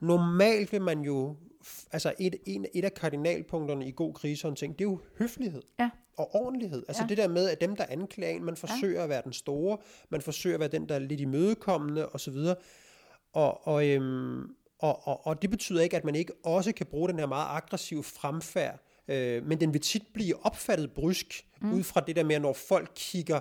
[0.00, 1.36] normalt vil man jo
[1.92, 5.90] altså et, en, et af kardinalpunkterne i god krisehåndtering, det er jo høflighed Ja.
[6.16, 6.82] og ordentlighed.
[6.88, 7.08] Altså Ja.
[7.08, 10.20] det der med, at dem, der anklager en, man forsøger at være den store, man
[10.20, 12.36] forsøger at være den, der er lidt imødekommende osv.
[13.34, 14.42] Og, og, øhm,
[14.78, 17.46] og, og, og det betyder ikke, at man ikke også kan bruge den her meget
[17.56, 21.72] aggressive fremfærd, øh, men den vil tit blive opfattet brysk, mm.
[21.72, 23.40] ud fra det der med, når folk kigger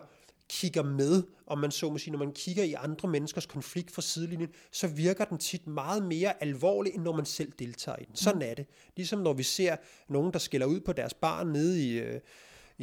[0.50, 4.02] kigger med, om man så må sige, når man kigger i andre menneskers konflikt fra
[4.02, 8.16] sidelinjen, så virker den tit meget mere alvorlig, end når man selv deltager i den.
[8.16, 8.66] Sådan er det.
[8.96, 9.76] Ligesom når vi ser
[10.10, 12.20] nogen, der skælder ud på deres barn nede i, øh,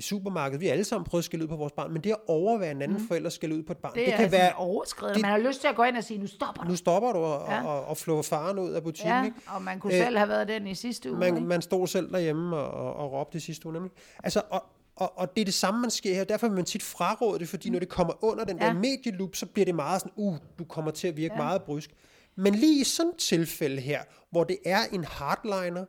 [0.00, 0.60] i supermarkedet.
[0.60, 2.70] Vi har alle sammen prøvet at skælde ud på vores barn, men det at overvære
[2.70, 3.08] en anden mm.
[3.08, 5.14] forælder skælde ud på et barn, Det, det, kan altså være, overskrevet.
[5.14, 6.68] det- Man har lyst til at gå ind og sige, nu stopper du.
[6.68, 7.66] nu stopper du og, Ja.
[7.66, 9.12] og, og flå faren ud af butikken.
[9.12, 9.36] Ja, ikke?
[9.46, 11.18] og man kunne Øh, selv have været den i sidste uge.
[11.18, 11.46] Man, ikke?
[11.48, 13.72] man stod selv derhjemme og, og, og råbte i sidste uge.
[13.72, 13.92] Nemlig.
[14.24, 14.64] Altså, og,
[14.96, 16.24] og, og det er det samme, man sker her.
[16.24, 18.66] Derfor vil man tit fraråde det, fordi når det kommer under den Ja.
[18.66, 21.42] der medieloop, så bliver det meget sådan, uh, du kommer til at virke ja.
[21.42, 21.90] meget brysk.
[22.36, 25.84] Men lige i sådan et tilfælde her, hvor det er en hardliner,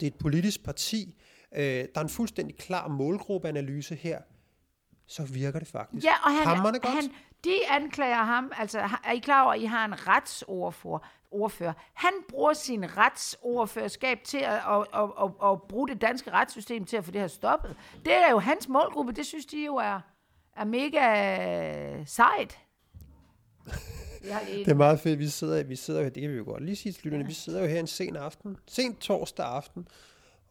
[0.00, 1.14] det er et politisk parti,
[1.54, 4.20] øh, der er en fuldstændig klar målgruppeanalyse her,
[5.06, 6.04] så virker det faktisk.
[6.04, 6.86] Ja, og han, godt.
[6.86, 7.10] han,
[7.44, 10.98] de anklager ham, altså er I klar over, at I har en retsordfører?
[11.30, 11.72] Ordfører.
[11.94, 16.96] Han bruger sin retsordførerskab til at, at, at, at, at bruge det danske retssystem til
[16.96, 17.76] at få det her stoppet.
[18.04, 20.00] Det er jo hans målgruppe, det synes de jo er,
[20.56, 22.58] er mega sejt.
[24.24, 25.18] Ja, Det er meget fedt.
[25.18, 27.32] Vi sidder, vi sidder her, det kan vi jo godt lige sige til lytterne, vi
[27.32, 29.88] sidder jo her en sen aften, sent torsdag aften,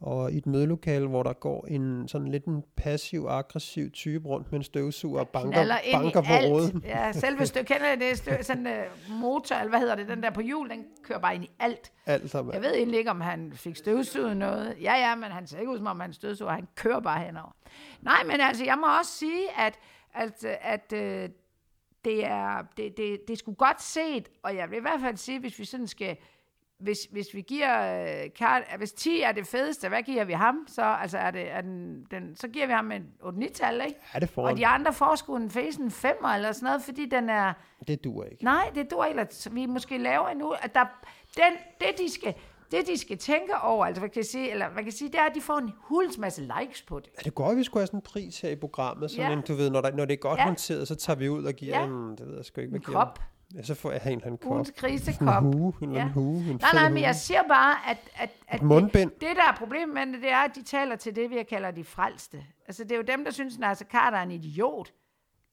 [0.02, 4.60] og i et mødelokale, hvor der går en sådan lidt en passiv-aggressiv type rundt med
[4.60, 6.52] en støvsuger og banker, banker på alt.
[6.52, 6.84] råden.
[6.86, 8.18] Ja, selve støv, kender det?
[8.18, 11.36] Støv, sådan uh, motor, eller hvad hedder det, den der på hjul, den kører bare
[11.36, 11.92] ind i alt.
[12.06, 12.54] Alt sammen.
[12.54, 14.76] Jeg ved egentlig ikke, om han fik støvsuget noget.
[14.82, 16.52] Ja, ja, men han ser ikke ud, som om han støvsuger.
[16.52, 17.56] Han kører bare henover.
[18.02, 19.80] Nej, men altså, jeg må også sige, at,
[20.14, 21.30] at, at øh,
[22.06, 25.18] det, er, det, det, det er sgu godt set, og jeg vil i hvert fald
[25.18, 26.18] sige, hvis vi sådan skal,
[26.86, 30.56] hvis, hvis vi giver, øh, Karl, hvis 10 er det fedeste, hvad giver vi ham?
[30.68, 34.00] Så, altså er det, er den, den, så giver vi ham en 8-9-tal, ikke?
[34.14, 35.50] Ja, det får Og de andre får sgu en en
[35.88, 37.54] 5'er eller sådan noget, fordi den er,
[37.88, 38.44] Det duer ikke.
[38.44, 39.28] Nej, det dur ikke.
[39.52, 40.86] Vi måske laver endnu, at der,
[41.38, 42.34] den, det, de skal,
[42.72, 45.20] det, de skal tænke over, altså, hvad kan jeg sige, eller man kan sige, det
[45.20, 47.10] er, at de får en hulens masse likes på det.
[47.18, 49.38] Ja, det går, at vi skulle have sådan en pris her i programmet, sådan Ja.
[49.38, 50.44] en, du ved, når, der, når det er godt Ja.
[50.46, 51.86] håndteret, så tager vi ud og giver Ja.
[51.86, 53.24] en, det ved jeg sgu ikke, hvad En giver den?
[53.54, 54.52] Ja, så får jeg en eller anden kop.
[54.52, 55.44] Ugens En krisekop.
[55.44, 56.08] hue, en Ja.
[56.08, 59.12] hue, en Nej, nej, men jeg siger bare, at, at, at mundbind.
[59.12, 61.44] Det, det, der er problemet med det, det er, at de taler til det, vi
[61.44, 62.46] kalder de frelste.
[62.68, 64.94] Altså, det er jo dem, der synes, at Nasser Carter er en idiot.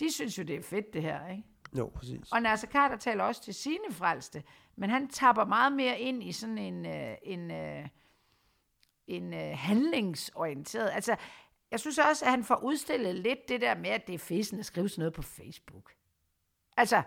[0.00, 1.42] De synes jo, det er fedt, det her, ikke?
[1.78, 2.32] Jo, præcis.
[2.32, 4.42] Og Nasser Carter taler også til sine frelste,
[4.76, 7.88] men han tapper meget mere ind i sådan en, øh, en, øh,
[9.06, 10.90] en øh, handlingsorienteret.
[10.94, 11.16] Altså,
[11.70, 14.58] jeg synes også, at han får udstillet lidt det der med, at det er fesen
[14.58, 15.92] at skrive sådan noget på Facebook.
[16.76, 17.02] Altså,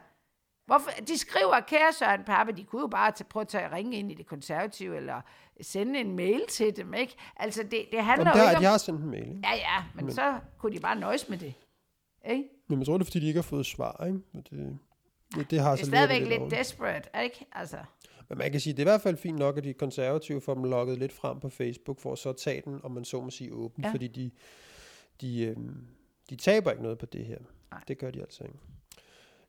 [0.66, 3.98] hvorfor, de skriver, kære Søren Pape, de kunne jo bare tage, prøve at tage, ringe
[3.98, 5.22] ind i det konservative, eller
[5.62, 7.16] sende en mail til dem, ikke?
[7.38, 8.64] Altså, det, det handler Jamen, jo der, ikke at om...
[8.64, 9.42] jeg har sendt en mail, ikke?
[9.44, 11.54] Ja, ja, men, men så kunne de bare nøjes med det.
[12.30, 12.44] Ikke?
[12.68, 14.20] Men jeg tror, det er, fordi de ikke har fået svar, ikke?
[14.34, 14.78] Men Det,
[15.36, 17.46] det, det har Det er så stadigvæk lidt lidt desperate, ikke?
[17.52, 17.78] Altså,
[18.30, 20.54] Men man kan sige, det er i hvert fald fint nok, at de konservative får
[20.54, 23.30] dem lukket lidt frem på Facebook, for at så tage den, om man så må
[23.30, 23.92] sige, åbent, Ja.
[23.92, 24.32] fordi de,
[25.22, 25.88] de, øhm,
[26.30, 27.38] de taber ikke noget på det her.
[27.72, 27.82] Nej.
[27.88, 28.58] Det gør de altså ikke.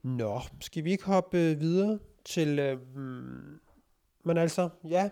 [0.07, 2.59] Nå, skal vi ikke hoppe øh, videre til...
[2.59, 3.61] Øh, hmm,
[4.25, 5.11] men altså, ja,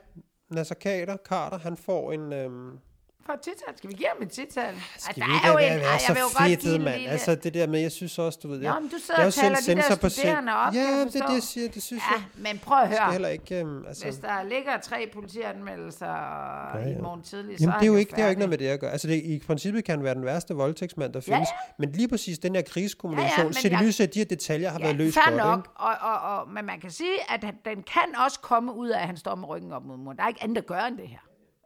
[0.51, 2.33] Nasser Carter, Carter han får en...
[2.33, 2.79] Øh,
[3.27, 3.77] for et tital.
[3.77, 4.75] Skal vi give ham et tital?
[4.99, 6.95] skal vi der ikke er jo være, så jeg fedtet, mand?
[6.97, 8.59] lille- Altså, det der med, jeg synes også, du ved...
[8.59, 11.07] Nå, jeg, men du sidder jeg er og taler de der studerende op, Ja, jeg
[11.13, 11.69] det er det, jeg siger.
[11.69, 12.23] Det synes jeg.
[12.39, 13.13] Ja, men prøv at Jeg skal høre.
[13.13, 13.61] heller ikke...
[13.61, 16.99] Øhm, altså, Hvis der ligger tre politianmeldelser ja, ja.
[16.99, 18.51] i morgen tidlig, så Jamen, er det er jo ikke, det har jo ikke noget
[18.51, 18.91] med det at gøre.
[18.91, 21.49] Altså, det, i princippet kan være den værste voldtægtsmand, der Ja, findes.
[21.79, 25.19] Men lige præcis den her krigskommunikation, set i jeg- de her detaljer, har været løst
[25.25, 28.89] godt, nok, og, og, og, men man kan sige, at den kan også komme ud
[28.89, 30.17] af, at han står med ryggen op mod muren.
[30.17, 31.19] Der er ikke andet at gøre end det her.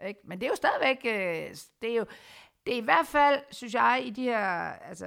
[0.06, 0.20] Ikke?
[0.24, 2.04] Men det er jo stadigvæk, øh, det er jo,
[2.66, 4.38] det er i hvert fald, synes jeg, i de her,
[4.88, 5.06] altså,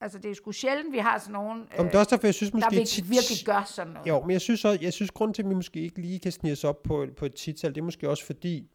[0.00, 2.26] altså det er sgu sjældent, vi har sådan nogen, øh, Jamen, det er også derfor,
[2.26, 2.70] jeg synes der måske...
[2.70, 4.08] virkelig, tit- virkelig gør sådan noget.
[4.08, 6.32] Jo, men jeg synes også, jeg synes, grund til, at vi måske ikke lige kan
[6.32, 8.70] snige os op på, på et tital, det er måske også fordi,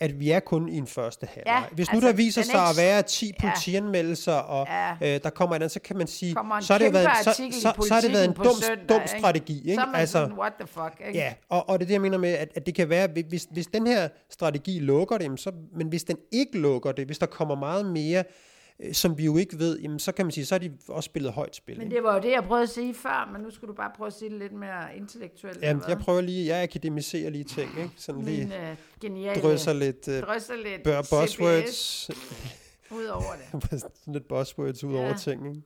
[0.00, 1.62] at vi er kun i en første halvleg.
[1.70, 3.32] Ja, Hvis nu altså, der viser er sig at ikke- være 10 Ja.
[3.48, 4.66] politianmeldelser, og
[5.00, 5.14] Ja.
[5.14, 7.72] øh, der kommer andet, så kan man sige, en så har det været, så, så,
[7.88, 9.18] så har det været en dum, søndag, dum ikke?
[9.18, 9.58] strategi.
[9.58, 9.74] Ikke?
[9.74, 11.18] Så er man sådan, what the fuck, ikke?
[11.18, 13.46] Ja, og, og det er det, jeg mener med, at, at det kan være, hvis,
[13.50, 17.26] hvis den her strategi lukker det, så, men hvis den ikke lukker det, hvis der
[17.26, 18.24] kommer meget mere,
[18.92, 21.32] som vi jo ikke ved, jamen så kan man sige, så har de også spillet
[21.32, 21.78] højt spil.
[21.78, 23.90] Men det var jo det, jeg prøvede at sige før, men nu skal du bare
[23.96, 25.62] prøve at sige det lidt mere intellektuelt.
[25.62, 27.90] Jamen, jeg prøver lige, jeg akademiserer lige ting, ikke?
[27.96, 32.10] Sådan lige Min øh, geniale drysser lidt uh, drysser lidt bør- buzzwords,
[32.98, 33.70] ud over det.
[33.80, 34.98] sådan lidt buzzwords ud Ja.
[35.00, 35.62] over ting, ikke?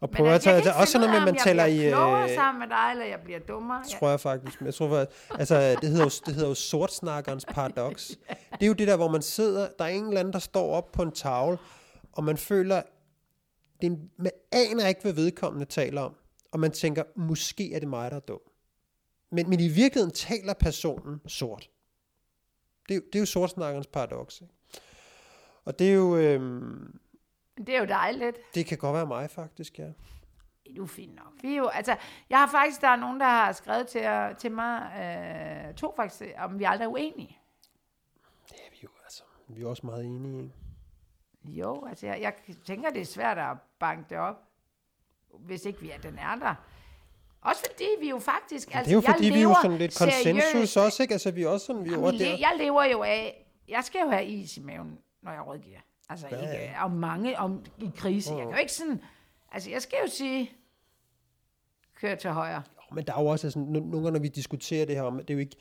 [0.00, 1.88] Og prøver at tage, jeg altså, også noget med, om man taler jeg i...
[1.88, 3.76] klogere øh, sammen med dig, eller jeg bliver dummere.
[3.90, 4.60] Jeg, tror jeg faktisk.
[4.60, 8.08] Men jeg tror faktisk, altså, det hedder jo, det hedder jo sortsnakkerens paradoks.
[8.52, 10.72] Det er jo det der, hvor man sidder, der er en eller anden, der står
[10.74, 11.58] op på en tavle,
[12.12, 12.82] og man føler,
[13.80, 16.14] det er en, man aner ikke, hvad vedkommende taler om,
[16.52, 18.40] og man tænker, måske er det mig, der er dum.
[19.30, 21.70] Men, men i virkeligheden taler personen sort.
[22.88, 24.40] Det, er jo- det er jo sortsnakkerens paradoks.
[24.40, 24.54] Ikke?
[25.64, 26.98] Og det er jo, øhm,
[27.56, 28.36] det er jo dejligt.
[28.54, 29.84] det kan godt være mig faktisk, ja.
[30.64, 31.32] Det er jo fint nok.
[31.42, 31.96] Vi er jo, altså,
[32.30, 34.02] jeg har faktisk, der er nogen, der har skrevet til,
[34.38, 34.92] til mig,
[35.68, 37.38] øh, to faktisk, om vi aldrig er uenige.
[38.48, 39.22] Det er vi jo, altså.
[39.48, 40.54] Vi er også meget enige, ikke?
[41.44, 42.32] Jo, altså jeg, jeg
[42.64, 44.36] tænker, det er svært at banke det op,
[45.38, 46.54] hvis ikke vi er, den er der.
[47.42, 48.68] Også fordi vi jo faktisk...
[48.74, 50.16] Altså, altså, det er jo jeg fordi, vi er jo sådan lidt seriøst.
[50.24, 51.12] konsensus også, ikke?
[51.12, 52.26] Altså, vi er også sådan, vi er jo Jamen, der.
[52.38, 53.46] jeg lever jo af...
[53.68, 55.78] Jeg skal jo have is i maven, når jeg rådgiver.
[56.08, 56.84] Altså Ja, ikke ja.
[56.84, 58.34] om mange om, i krise.
[58.34, 59.02] Jeg kan jo ikke sådan...
[59.52, 60.50] Altså, jeg skal jo sige...
[62.00, 62.62] Kør til højre.
[62.92, 65.30] Men der er jo også no- nogle gange, når vi diskuterer det her, om, det
[65.30, 65.56] er jo ikke,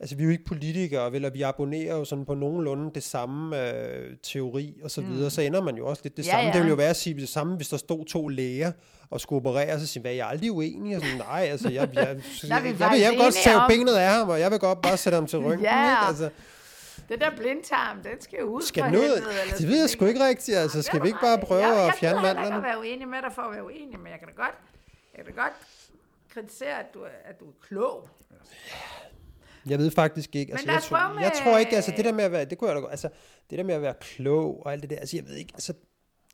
[0.00, 3.02] altså vi er jo ikke politikere, vel, og vi abonnerer jo sådan på nogenlunde det
[3.02, 6.46] samme øh, teori og så videre, så ender man jo også lidt det Ja, samme.
[6.46, 6.52] ja.
[6.52, 8.72] Det vil jo være at sige det samme, hvis der stod to læger
[9.10, 11.88] og skulle operere, så sige, hvad, jeg er aldrig uenig, og sådan, nej, altså, jeg,
[11.94, 12.16] jeg, jeg,
[12.48, 14.96] jeg, jeg, vil, jeg vil godt tage benet af ham, og jeg vil godt bare
[14.96, 15.90] sætte ham til ryggen, Ja.
[15.90, 16.06] ikke?
[16.08, 16.30] Altså,
[17.08, 18.94] Den der blindtarm, den skal jo ud skal for ud?
[18.96, 19.16] helvede.
[19.16, 21.94] eller Det ved jeg sgu ikke rigtigt, altså, skal vi ikke bare prøve jeg, at
[21.94, 22.56] fjerne Jeg heller ikke mandlerne?
[22.56, 24.54] at være uenig med dig for at være uenig, men jeg kan da godt,
[25.16, 25.52] jeg kan da godt
[26.34, 28.08] kritisere, at du, er, at du er klog.
[29.68, 30.52] Jeg ved faktisk ikke.
[30.52, 32.58] Altså, lad jeg, tror, med- jeg tror ikke, altså det der med at være, det
[32.58, 33.08] kunne jeg da godt, altså
[33.50, 35.72] det der med at være klog og alt det der, altså jeg ved ikke, altså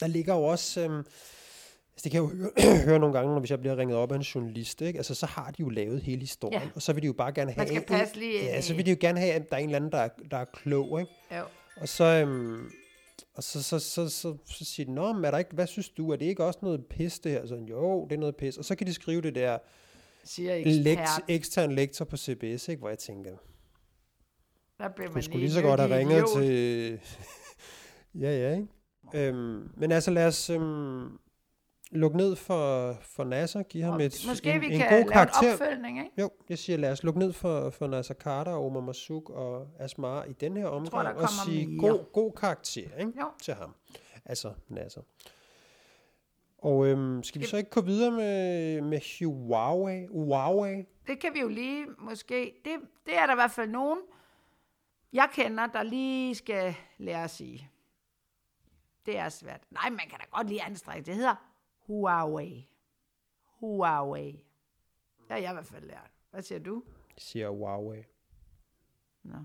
[0.00, 3.40] der ligger jo også, øhm, altså det kan jeg jo høre, høre nogle gange, når
[3.40, 4.96] hvis jeg bliver ringet op af en journalist, ikke?
[4.98, 6.68] altså så har de jo lavet hele historien, Ja.
[6.74, 8.86] og så vil de jo bare gerne have, Man skal passe lige ja, så vil
[8.86, 11.00] de jo gerne have, at der er en eller anden, der er, der er klog,
[11.00, 11.12] ikke?
[11.38, 11.42] Jo.
[11.76, 12.70] og så, øhm,
[13.34, 15.88] og så, så, så, så, så siger de, Nå, men er der ikke, hvad synes
[15.88, 17.46] du, er det ikke også noget pis det her?
[17.46, 18.56] Så, jo, det er noget pis.
[18.56, 19.58] Og så kan de skrive det der
[20.24, 20.74] Siger ekspert.
[20.84, 22.80] lekt, ekstern lektor på CBS, ikke?
[22.80, 23.30] hvor jeg tænker,
[24.78, 26.42] Der Du man skulle lige så godt have ringet idiot.
[26.42, 27.00] til...
[28.22, 29.28] ja, ja, ikke?
[29.28, 31.18] Øhm, men altså, lad os øhm,
[31.90, 35.08] lukke ned for, for Nasser, give ham et, Måske en, vi en kan god lave
[35.12, 35.42] karakter.
[35.42, 36.10] en opfølgning, ikke?
[36.20, 40.24] Jo, jeg siger, lad os lukke ned for, for Nasser Carter, Omar Masuk og Asmar
[40.24, 41.78] i den her omgang, tror, og sige mere.
[41.90, 43.12] god, god karakter ikke?
[43.20, 43.26] Jo.
[43.42, 43.74] til ham.
[44.24, 45.00] Altså, Nasser.
[46.62, 50.06] Og øhm, skal vi så ikke gå videre med, med Huawei?
[50.06, 50.84] Huawei?
[51.06, 52.54] Det kan vi jo lige måske...
[52.64, 52.72] Det,
[53.06, 53.98] det er der i hvert fald nogen,
[55.12, 57.70] jeg kender, der lige skal lære at sige.
[59.06, 59.60] Det er svært.
[59.70, 61.06] Nej, man kan da godt lige anstrække.
[61.06, 61.34] Det hedder
[61.86, 62.68] Huawei.
[63.44, 64.32] Huawei.
[65.18, 66.10] Det har jeg i hvert fald lært.
[66.30, 66.82] Hvad siger du?
[66.86, 68.02] Jeg siger Huawei.
[69.22, 69.36] Nå.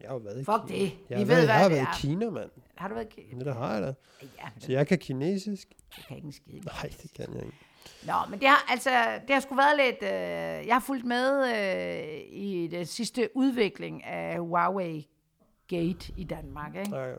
[0.00, 0.78] Jeg har jo været i Fuck Kina.
[0.80, 0.92] det.
[1.10, 1.96] Jeg har ved, været, hvad jeg har det været er.
[1.96, 2.50] i Kina, mand.
[2.76, 3.08] Har du været...
[3.32, 3.94] Ja, det har jeg da.
[4.22, 5.68] Ja, Så jeg kan kinesisk?
[5.96, 6.60] det kan ikke en skide.
[6.60, 7.56] Nej, det kan jeg ikke.
[8.06, 8.90] Nå, men det har, altså,
[9.26, 10.02] det har sgu været lidt...
[10.02, 10.08] Øh,
[10.66, 15.08] jeg har fulgt med øh, i den sidste udvikling af Huawei
[15.68, 16.76] Gate i Danmark.
[16.76, 16.90] Ikke?
[16.90, 17.14] Nej, ja.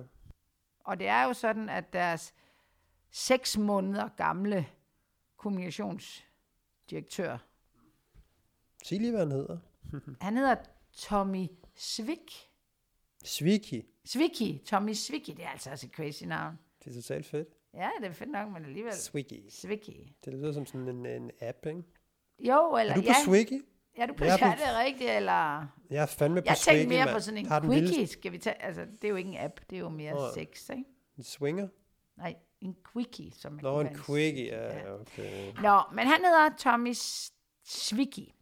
[0.83, 2.33] Og det er jo sådan, at deres
[3.11, 4.67] seks måneder gamle
[5.37, 7.37] kommunikationsdirektør,
[8.83, 9.57] Sig lige, hvad han hedder.
[10.21, 10.55] han hedder
[10.93, 12.49] Tommy Svik.
[13.25, 13.85] Swiki.
[14.05, 16.59] Sviki, Tommy Sviki, det er altså også et crazy navn.
[16.83, 17.47] Det er totalt fedt.
[17.73, 18.93] Ja, det er fedt nok, men alligevel.
[18.93, 19.45] Swiki.
[19.49, 20.13] Sviki.
[20.25, 21.83] Det lyder som sådan en, en app, ikke?
[22.39, 23.13] Jo, eller Er du på ja.
[23.25, 23.61] Swiki?
[23.97, 25.67] Ja, du på Jeg er ja, på- det er rigtigt, eller...
[25.89, 27.15] Jeg er fandme på Jeg Swiki, tænkte mere mand.
[27.15, 27.81] på sådan en quickie.
[27.81, 30.13] lille- Skal vi tage, altså, det er jo ikke en app, det er jo mere
[30.13, 30.21] Nå.
[30.33, 30.83] sex, ikke?
[31.17, 31.67] En swinger?
[32.17, 35.51] Nej, en quickie, som man Nå, en quickie, ja, okay.
[35.61, 37.33] Nå, men han hedder Tommy S-
[37.65, 38.34] Svicki.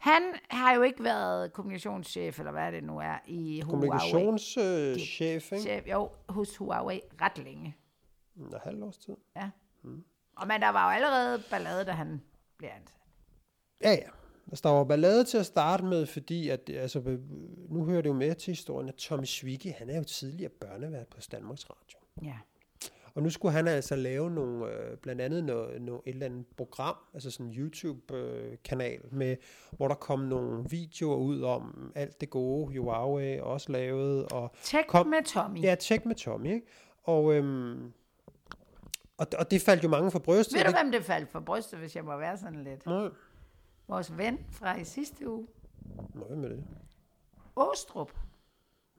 [0.00, 3.88] Han har jo ikke været kommunikationschef, eller hvad det nu er, i Huawei.
[3.88, 5.62] Kommunikationschef, ikke?
[5.62, 7.76] Chef, jo, hos Huawei ret længe.
[8.36, 9.16] En halv års tid.
[9.36, 9.50] Ja.
[10.36, 12.22] Og men der var jo allerede ballade, da han
[12.58, 13.00] blev ansat.
[13.82, 14.08] Ja, ja.
[14.46, 17.18] Altså, der var ballade til at starte med, fordi at, altså,
[17.68, 21.08] nu hører det jo med til historien, at Tommy Swicki, han er jo tidligere børnevært
[21.08, 21.98] på Danmarks Radio.
[22.22, 22.38] Ja.
[23.14, 26.46] Og nu skulle han altså lave nogle, øh, blandt andet noget, noget, et eller andet
[26.56, 29.36] program, altså sådan en YouTube-kanal, med,
[29.70, 34.86] hvor der kom nogle videoer ud om alt det gode, Huawei også lavede, og Tech
[34.88, 35.62] Kom- med Tommy.
[35.62, 36.66] ja, tjek med Tommy, ikke?
[37.02, 37.92] Og, øhm,
[39.18, 40.58] og, og det faldt jo mange for brystet.
[40.58, 42.86] Ved du, hvem det faldt for brystet, hvis jeg må være sådan lidt?
[42.86, 43.08] Nej,
[43.88, 45.46] Vores ven fra i sidste uge,
[46.14, 46.64] Nå, hvem er det?
[47.56, 48.10] Åstrup.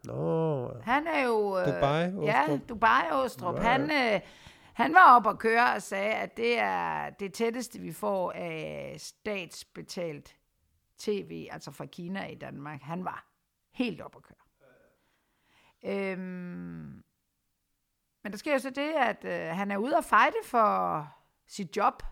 [0.03, 1.59] Nå, Han er jo...
[1.59, 2.69] Øh, Dubai, Ja, Åstrup.
[2.69, 3.55] Dubai Åstrup.
[3.55, 3.61] Ja.
[3.61, 4.21] Han, øh,
[4.73, 8.95] han var op og køre og sagde, at det er det tætteste, vi får af
[8.97, 10.35] statsbetalt
[10.97, 12.81] tv, altså fra Kina i Danmark.
[12.81, 13.25] Han var
[13.71, 14.35] helt op at køre.
[15.83, 17.03] Øhm,
[18.23, 21.07] men der sker jo så det, at øh, han er ude og fejde for
[21.47, 22.03] sit job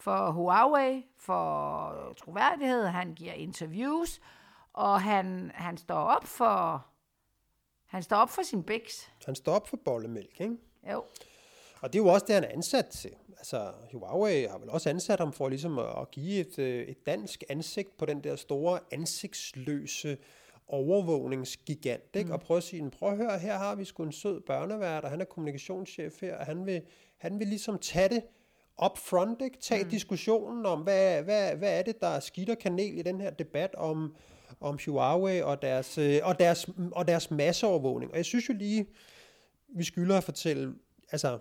[0.00, 2.86] for Huawei, for troværdighed.
[2.86, 4.20] Han giver interviews,
[4.72, 6.86] og han, han står op for
[7.90, 9.10] han står op for sin bæks.
[9.26, 10.56] Han står op for bollemælk, ikke?
[10.92, 11.04] Jo.
[11.80, 13.10] Og det er jo også det, han er ansat til.
[13.38, 17.44] Altså, Huawei har vel også ansat ham for ligesom at give et, øh, et dansk
[17.48, 20.18] ansigt på den der store ansigtsløse
[20.68, 22.26] overvågningsgigant, ikke?
[22.26, 22.32] Mm.
[22.32, 25.10] Og prøve at sige, prøv at høre, her har vi sgu en sød børnevært, og
[25.10, 26.82] han er kommunikationschef her, og han vil,
[27.18, 28.22] han vil ligesom tage det
[28.84, 29.58] up front, ikke?
[29.58, 29.90] Tage mm.
[29.90, 33.30] diskussionen om, hvad, hvad, hvad er det, der er skidt og kanel i den her
[33.30, 34.14] debat om,
[34.60, 38.10] om Huawei og deres, øh, og deres, og deres masseovervågning.
[38.10, 38.86] Og jeg synes jo lige,
[39.68, 40.74] vi skylder at fortælle,
[41.12, 41.38] altså,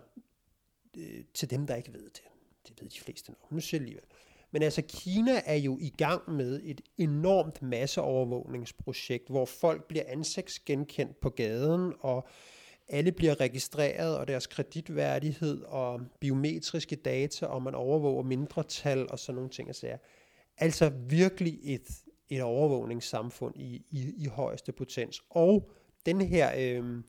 [0.98, 2.22] øh, til dem, der ikke ved det,
[2.68, 4.04] det ved de fleste nok, nu siger alligevel,
[4.52, 11.20] men altså, Kina er jo i gang med et enormt masseovervågningsprojekt, hvor folk bliver ansigtsgenkendt
[11.20, 12.28] på gaden, og
[12.88, 19.36] alle bliver registreret, og deres kreditværdighed og biometriske data, og man overvåger mindretal og sådan
[19.36, 19.70] nogle ting.
[19.70, 19.98] Altså,
[20.58, 21.90] altså virkelig et,
[22.30, 25.24] et overvågningssamfund i, i, i højeste potens.
[25.30, 25.72] Og
[26.06, 27.04] den her, øh,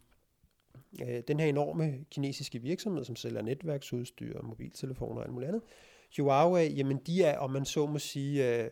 [1.02, 5.62] øh, den her enorme kinesiske virksomhed, som sælger netværksudstyr, mobiltelefoner og alt muligt andet,
[6.18, 8.70] Huawei, jamen de er, om man så må sige, øh,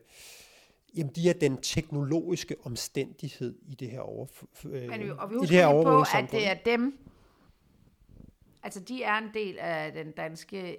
[0.97, 4.27] jamen de er den teknologiske omstændighed i det her over,
[4.65, 6.99] øh, Men, og vi i det her på, at det er dem,
[8.63, 10.77] altså de er en del af den danske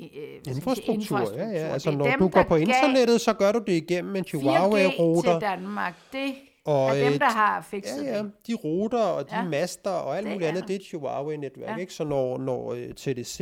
[0.00, 0.06] øh,
[0.46, 1.72] infrastruktur, infrastruktur, ja, ja.
[1.72, 5.32] Altså når dem, du går på internettet, så gør du det igennem en Huawei-router.
[5.32, 6.34] til Danmark, det
[6.66, 9.48] og af dem, der har fikset ja, ja, de ruter og de ja.
[9.48, 11.76] master og alt muligt andet, det er et Huawei-netværk.
[11.76, 11.76] Ja.
[11.76, 11.94] Ikke?
[11.94, 13.40] Så når, når øh, TDC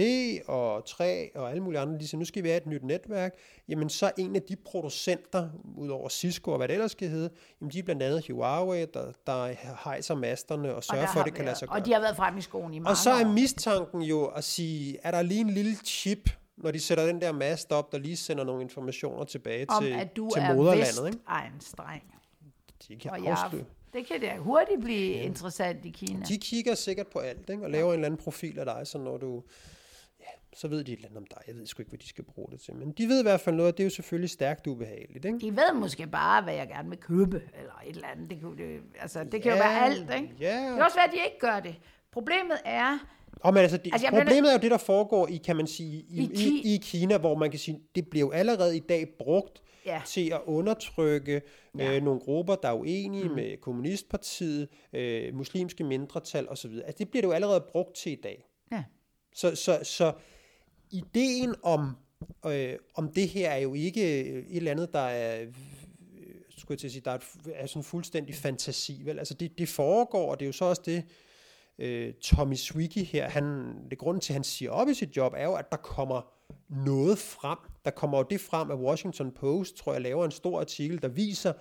[0.48, 3.34] og 3 og alle mulige andre, de siger, nu skal vi have et nyt netværk,
[3.68, 7.70] jamen så en af de producenter, udover Cisco og hvad det ellers skal hedde, jamen
[7.72, 11.34] de er blandt andet Huawei, der, der hejser masterne og sørger og for, at det
[11.34, 11.78] kan lade sig gøre.
[11.78, 14.44] Og de har været frem i skoen i mange Og så er mistanken jo at
[14.44, 17.98] sige, er der lige en lille chip, når de sætter den der mast op, der
[17.98, 21.06] lige sender nogle informationer tilbage Om, til, at du til er moderlandet.
[21.06, 21.18] Ikke?
[21.60, 22.02] streng
[22.88, 25.22] de kan og jeg, det kan da hurtigt blive ja.
[25.22, 26.24] interessant i Kina.
[26.24, 27.64] De kigger sikkert på alt, ikke?
[27.64, 27.92] og laver ja.
[27.92, 29.42] en eller anden profil af dig, så når du...
[30.20, 31.38] Ja, så ved de et eller andet om dig.
[31.46, 32.74] Jeg ved sgu ikke, hvad de skal bruge det til.
[32.74, 35.24] Men de ved i hvert fald noget, og det er jo selvfølgelig stærkt ubehageligt.
[35.24, 35.38] Ikke?
[35.38, 38.30] De ved måske bare, hvad jeg gerne vil købe, eller et eller andet.
[38.30, 40.34] Det, kunne, det, altså, det kan ja, jo være alt, ikke?
[40.40, 40.70] Ja.
[40.70, 41.76] Det er også være, at de ikke gør det.
[42.12, 42.98] Problemet er,
[43.40, 45.66] og men altså, det, altså problemet mener, er jo det, der foregår i, kan man
[45.66, 48.80] sige, i, i, i, i Kina, hvor man kan sige, det bliver jo allerede i
[48.80, 50.02] dag brugt ja.
[50.06, 51.42] til at undertrykke
[51.78, 51.96] ja.
[51.96, 53.34] øh, nogle grupper, der er uenige mm.
[53.34, 56.70] med kommunistpartiet, øh, muslimske mindretal osv.
[56.70, 58.44] Altså, det bliver det jo allerede brugt til i dag.
[58.72, 58.84] Ja.
[59.34, 60.12] Så, så, så
[60.90, 61.96] ideen om,
[62.46, 65.46] øh, om det her er jo ikke et eller andet, der er
[66.62, 67.22] skulle jeg til at sige, der er, et,
[67.54, 69.00] er sådan fuldstændig fantasi.
[69.04, 69.18] Vel?
[69.18, 71.04] Altså det, det foregår, og det er jo så også det,
[71.78, 75.32] øh, Tommy Swiggy her, han, det grund til, at han siger op i sit job,
[75.36, 76.32] er jo, at der kommer
[76.68, 77.58] noget frem.
[77.84, 81.08] Der kommer jo det frem, at Washington Post, tror jeg, laver en stor artikel, der
[81.08, 81.52] viser,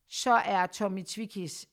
[0.08, 1.68] så er Tommy Twickis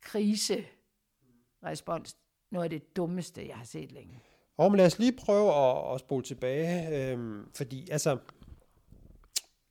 [0.00, 2.16] kriserespons
[2.50, 4.20] noget af det dummeste, jeg har set længe.
[4.56, 8.18] Og men lad os lige prøve at, at spole tilbage, øhm, fordi altså,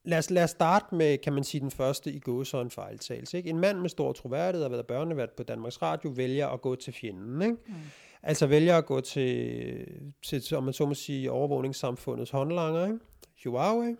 [0.04, 3.38] lad os, lad os starte med, kan man sige, den første i gåsøjne fejltagelse.
[3.38, 3.50] Ikke?
[3.50, 6.94] En mand med stor troværdighed og været børnevært på Danmarks Radio vælger at gå til
[6.94, 7.42] fjenden.
[7.42, 7.58] Ikke?
[7.68, 7.74] Mm.
[8.28, 9.86] Altså vælger at gå til,
[10.24, 12.86] til, om man så må sige, overvågningssamfundets håndlanger.
[12.86, 13.00] Ikke?
[13.46, 13.96] Huawei,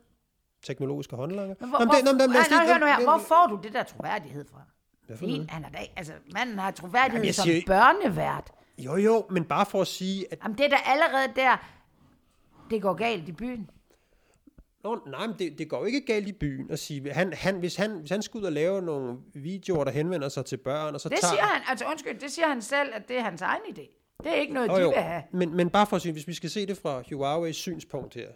[0.64, 1.56] teknologiske håndlanger.
[1.60, 3.04] Men hvor, hvor, nej, nej, nej, hør nu her.
[3.04, 4.62] Hvor får du det der troværdighed fra?
[5.08, 5.52] Hvad for Helt, noget?
[5.52, 8.52] han er da, altså, manden har troværdighed Jamen, jeg som siger- børnevært.
[8.78, 11.58] Jo, jo, men bare for at sige, at Jamen, det er da allerede der,
[12.70, 13.70] det går galt i byen.
[14.84, 17.60] Nå, nej, men det, det går jo ikke galt i byen at sige, han, han,
[17.60, 20.94] hvis, han, hvis han skal ud og lave nogle videoer, der henvender sig til børn,
[20.94, 21.32] og så Det tager...
[21.34, 24.05] siger han, altså undskyld, det siger han selv, at det er hans egen idé.
[24.24, 25.24] Det er ikke noget, Jo, de jo, vil have.
[25.32, 28.28] men, men bare for at sige, hvis vi skal se det fra Huawei's synspunkt her,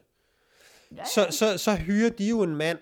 [0.95, 2.77] Ja, så, så, så hyrer de jo en mand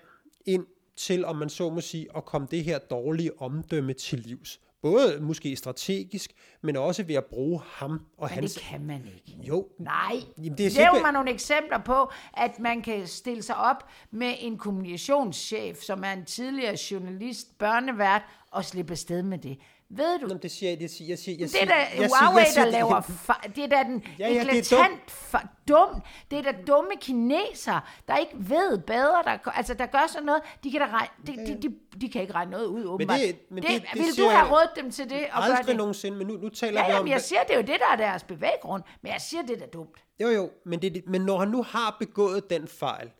[0.46, 4.60] ind til, om man så må sige, at komme det her dårlige omdømme til livs.
[4.82, 6.32] Både måske strategisk,
[6.62, 8.54] men også ved at bruge ham og Men hans...
[8.54, 9.38] det kan man ikke.
[9.48, 13.56] Jo, Nej, Jamen, det er simpelthen- mig nogle eksempler på, at man kan stille sig
[13.56, 19.58] op med en kommunikationschef, som er en tidligere journalist, børnevært, og slippe afsted med det.
[19.90, 21.74] Ved du, Nå, det siger jeg, det siger jeg, siger, jeg det siger, er da
[21.74, 24.34] jeg siger- Huawei, jeg siger, der det- laver fa- Det er da den Ja, ja,
[24.34, 25.00] det er eklatant
[25.34, 26.02] fa- dum.
[26.30, 29.22] Det er da dumme kinesere, der ikke ved bedre.
[29.24, 30.42] Der, altså, der gør sådan noget.
[30.64, 33.20] De kan, da regne, de, de, de, de kan ikke regne noget ud, åbenbart.
[33.20, 35.20] det- men det- det vil du siger have rådet dem til det?
[35.32, 35.76] Og gøre Aldrig det?
[35.76, 37.04] nogensinde, men nu, nu taler Ja, vi ja, om...
[37.04, 38.82] men jeg siger, det er jo det, der er deres bevæggrund.
[39.02, 39.98] Men jeg siger, det er da dumt.
[40.22, 43.10] Jo, jo, men, det, men når han nu har begået den fejl,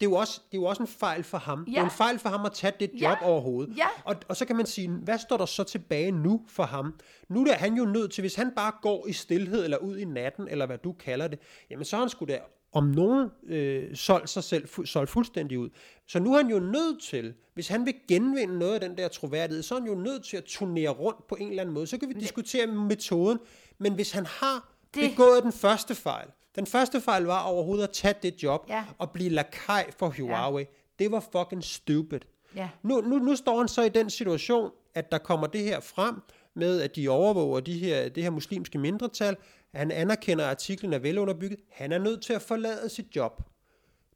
[0.00, 1.64] det er jo også, det er jo også en fejl for ham.
[1.64, 1.84] Det er Ja.
[1.84, 3.26] en fejl for ham at tage det job Ja.
[3.26, 3.76] overhovedet.
[3.76, 3.86] Ja.
[4.04, 6.94] Og, og så kan man sige, hvad står der så tilbage nu for ham?
[7.28, 10.04] Nu er han jo nødt til, hvis han bare går i stillhed eller ud i
[10.04, 11.38] natten, eller hvad du kalder det,
[11.70, 12.38] jamen så er han sgu da
[12.72, 15.68] om nogen øh, solgt sig selv fu- solgt fuldstændig ud.
[16.06, 19.08] Så nu er han jo nødt til, hvis han vil genvinde noget af den der
[19.08, 21.86] troværdighed, så er han jo nødt til at turnere rundt på en eller anden måde.
[21.86, 23.38] Så kan vi diskutere metoden,
[23.78, 26.28] men hvis han har Det- begået den første fejl,
[26.58, 28.84] den første fejl var overhovedet at tage det job Ja.
[28.98, 30.64] og blive lakaj for Huawei.
[30.98, 32.20] Det var fucking stupid.
[32.56, 32.68] Ja.
[32.82, 36.14] Nu, nu, nu står han så i den situation, at der kommer det her frem
[36.54, 39.36] med, at de overvåger de her, det her muslimske mindretal.
[39.74, 41.60] Han anerkender, at artiklen er velunderbygget.
[41.72, 43.42] Han er nødt til at forlade sit job.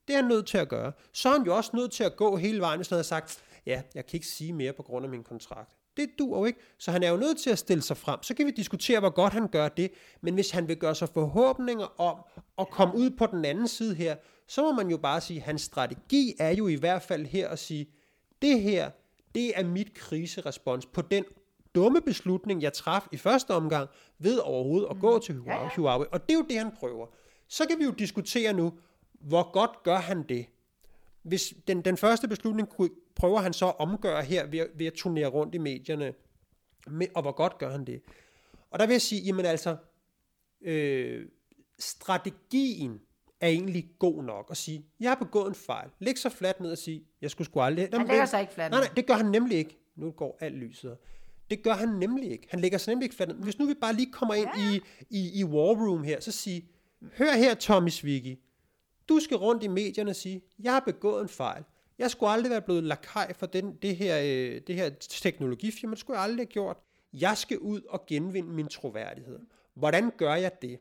[0.08, 0.92] Det er han nødt til at gøre.
[1.12, 3.42] Så er han jo også nødt til at gå hele vejen, hvis han har sagt,
[3.66, 5.70] ja, jeg kan ikke sige mere på grund af min kontrakt.
[5.96, 6.58] Det duer jo ikke.
[6.78, 8.22] Så han er jo nødt til at stille sig frem.
[8.22, 9.90] Så kan vi diskutere, hvor godt han gør det.
[10.20, 12.16] Men hvis han vil gøre sig forhåbninger om
[12.58, 14.16] at komme ud på den anden side her,
[14.48, 17.48] så må man jo bare sige, at hans strategi er jo i hvert fald her
[17.48, 17.86] at sige,
[18.42, 18.90] det her,
[19.34, 21.24] det er mit kriserespons på den
[21.74, 23.88] dumme beslutning, jeg traf i første omgang,
[24.18, 25.68] ved overhovedet at gå til Huawei.
[25.76, 26.06] Huawei.
[26.12, 27.06] Og det er jo det, han prøver.
[27.48, 28.72] Så kan vi jo diskutere nu,
[29.20, 30.46] hvor godt gør han det?
[31.22, 32.68] Hvis den, den første beslutning
[33.16, 36.14] prøver han så at omgøre her ved, at- ved at turnere rundt i medierne,
[36.86, 38.02] med, og hvor godt gør han det?
[38.70, 39.76] Og der vil jeg sige, jamen altså,
[40.62, 41.26] øh,
[41.78, 43.00] strategien
[43.40, 45.90] er egentlig god nok at sige, jeg har begået en fejl.
[45.98, 47.88] Læg så fladt ned og sige, jeg skulle sgu aldrig...
[47.92, 48.86] Han lægger sig ikke fladt Nej, ned.
[48.88, 49.78] nej, det gør han nemlig ikke.
[49.96, 50.96] Nu går alt lyset.
[51.50, 52.46] Det gør han nemlig ikke.
[52.50, 53.36] Han lægger sig nemlig ikke fladt ned.
[53.44, 56.68] Hvis nu vi bare lige kommer ind i, i, i war room her, så sige,
[57.18, 58.38] hør her Tommy Sviggy,
[59.08, 61.64] du skal rundt i medierne og sige, jeg har begået en fejl.
[61.98, 65.90] Jeg skulle aldrig være blevet lakaj for den, det, her, øh, det her teknologifirma.
[65.90, 66.76] Det skulle jeg aldrig have gjort.
[67.12, 69.38] Jeg skal ud og genvinde min troværdighed.
[69.74, 70.78] Hvordan gør jeg det?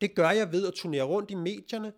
[0.00, 1.92] Det gør jeg ved at turnere rundt i medierne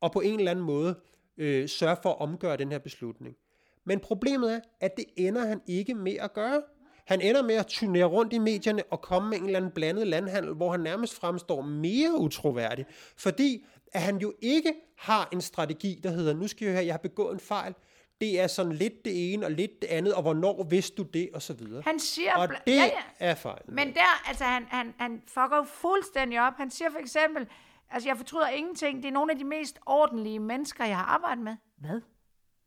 [0.00, 0.94] og på en eller anden måde
[1.36, 3.36] øh, sørge for at omgøre den her beslutning.
[3.84, 6.62] Men problemet er, at det ender han ikke med at gøre.
[7.06, 10.06] Han ender med at turnere rundt i medierne og komme med en eller anden blandet
[10.06, 12.86] landhandel, hvor han nærmest fremstår mere utroværdig.
[13.16, 16.92] Fordi at han jo ikke har en strategi, der hedder, nu skal jeg høre, jeg
[16.92, 17.74] har begået en fejl.
[18.20, 21.30] Det er sådan lidt det ene og lidt det andet, og hvornår vidste du det,
[21.34, 21.82] og så videre.
[21.82, 22.36] Han siger...
[22.36, 22.90] Og det ja, ja.
[23.18, 23.62] er fejl.
[23.68, 26.52] Men der, altså han, han, han fucker jo fuldstændig op.
[26.56, 27.46] Han siger for eksempel,
[27.90, 29.02] altså jeg fortryder ingenting.
[29.02, 31.56] Det er nogle af de mest ordentlige mennesker, jeg har arbejdet med.
[31.76, 32.00] Hvad?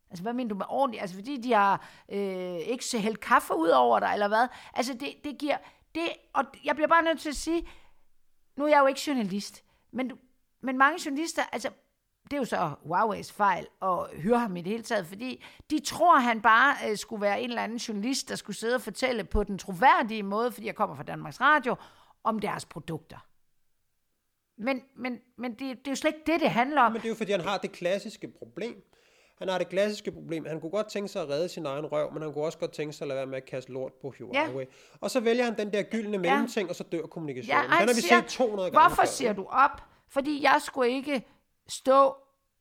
[0.09, 1.01] Altså hvad mener du med ordentligt?
[1.01, 4.47] Altså fordi de har øh, ikke så hældt kaffe ud over dig, eller hvad?
[4.73, 5.57] Altså det, det giver...
[5.95, 6.03] Det,
[6.33, 7.67] og jeg bliver bare nødt til at sige,
[8.57, 10.17] nu er jeg jo ikke journalist, men, du-
[10.65, 11.69] men mange journalister, altså
[12.23, 15.79] det er jo så Huawei's fejl at høre ham i det hele taget, fordi de
[15.79, 19.23] tror, han bare øh, skulle være en eller anden journalist, der skulle sidde og fortælle
[19.23, 21.75] på den troværdige måde, fordi jeg kommer fra Danmarks Radio,
[22.23, 23.17] om deres produkter.
[24.57, 26.91] Men, men, men det, det er jo slet ikke det, det handler om.
[26.91, 28.83] Men det er jo fordi, han har det klassiske problem.
[29.37, 30.45] Han har det klassiske problem.
[30.45, 32.71] Han kunne godt tænke sig at redde sin egen røv, men han kunne også godt
[32.71, 34.65] tænke sig at lade være med at kaste lort på Huawei.
[34.65, 34.97] Ja.
[35.01, 37.63] Og så vælger han den der gyldne mellemting, og så dør kommunikationen.
[37.63, 39.05] Ja, den har vi siger, set 200 gange Hvorfor før.
[39.05, 39.81] siger du op?
[40.09, 41.23] Fordi jeg skulle ikke
[41.67, 42.15] stå,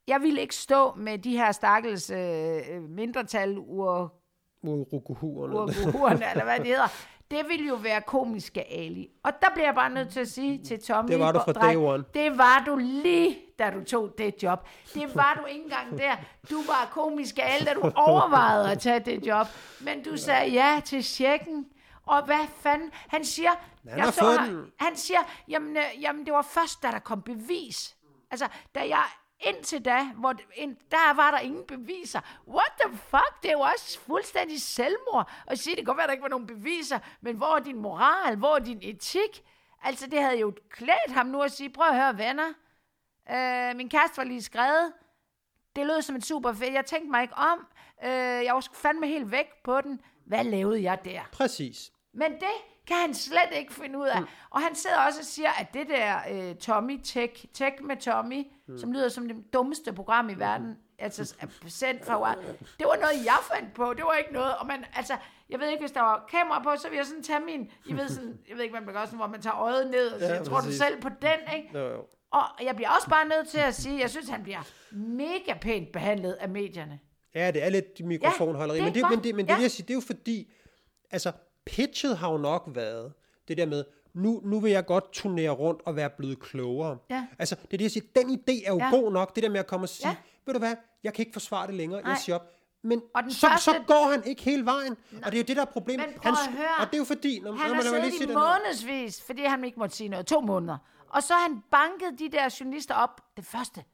[0.07, 4.15] jeg ville ikke stå med de her stakkels øh, mindretal ur,
[4.63, 5.55] Uruguhuerne.
[5.55, 6.89] Uruguhuerne, eller hvad det hedder.
[7.31, 9.11] Det ville jo være komiske Ali.
[9.23, 11.11] Og der bliver jeg bare nødt til at sige til Tommy...
[11.11, 12.05] Det var du fra day one.
[12.15, 14.69] Det var du lige, da du tog det job.
[14.95, 16.17] Det var du ikke engang der.
[16.51, 19.47] Du var komisk Ali, da du overvejede at tage det job.
[19.81, 21.67] Men du sagde ja til checken.
[22.07, 22.91] Og hvad fanden?
[22.95, 23.51] Han siger...
[23.89, 24.73] Han har fået den.
[24.81, 27.97] han siger, jamen, øh, jamen det var først, da der kom bevis.
[28.31, 29.05] Altså, da jeg
[29.41, 32.21] indtil da, hvor ind, der var der ingen beviser.
[32.49, 33.43] What the fuck?
[33.43, 36.29] Det er jo også fuldstændig selvmord at sige, det kan godt være, der ikke var
[36.29, 38.37] nogen beviser, men hvor er din moral?
[38.37, 39.45] Hvor er din etik?
[39.83, 42.53] Altså, det havde jo klædt ham nu at sige, prøv at høre, venner.
[43.31, 44.93] Øh, min kæreste var lige skrevet.
[45.77, 46.75] Det lød som en super fedt.
[46.75, 47.67] Jeg tænkte mig ikke om.
[48.05, 48.11] Øh,
[48.45, 50.01] jeg var fandme helt væk på den.
[50.27, 51.21] Hvad lavede jeg der?
[51.33, 51.93] Præcis.
[52.15, 52.55] Men det
[52.87, 54.21] kan han slet ikke finde ud af.
[54.21, 54.27] Mm.
[54.51, 58.47] Og han sidder også og siger, at det der øh, Tommy Tech, Tech med Tommy,
[58.69, 58.79] mm.
[58.79, 62.35] som lyder som det dummeste program i verden, altså er sendt fra UR,
[62.79, 63.95] det var noget, jeg fandt på.
[63.97, 65.17] Det var ikke noget, og man, altså,
[65.51, 67.93] jeg ved ikke, hvis der var kamera på, så ville jeg sådan tage min, I
[67.93, 70.35] ved sådan, jeg ved ikke, man gør sådan, hvor man tager øjet ned og siger,
[70.35, 71.79] Ja, tror du selv på den, ikke?
[71.79, 72.05] Jo, jo.
[72.31, 74.61] Og jeg bliver også bare nødt til at sige, jeg synes, han bliver
[74.93, 76.99] mega pænt behandlet af medierne.
[77.35, 79.57] Ja, det er lidt mikrofonholderi, Ja, det er men, det, men, det, men det, Ja.
[79.57, 80.53] vil jeg sige, det er jo fordi,
[81.11, 81.33] altså,
[81.67, 83.13] pitchet har jo nok været
[83.49, 83.85] det der med,
[84.15, 86.99] nu, nu vil jeg godt turnere rundt og være blevet klogere.
[87.11, 87.27] Ja.
[87.39, 88.91] Altså, det er det, jeg siger, den idé er jo Ja.
[88.91, 90.17] god nok, det der med at komme og sige, Ja.
[90.47, 92.11] ved du hvad, jeg kan ikke forsvare det længere, Nej.
[92.11, 92.51] jeg siger op.
[92.83, 95.45] Men Og den så, første- så går han ikke hele vejen, og det er jo
[95.45, 96.07] det, der er problemet.
[96.25, 96.69] Men sk- høre.
[96.81, 99.23] Og det er jo fordi, når, Han når har man mig siddet lige i månedsvis,
[99.23, 100.27] fordi han ikke måtte sige noget.
[100.27, 100.79] To måneder.
[101.09, 103.21] Og så har han banket de der journalister op.
[103.37, 103.85] Det første.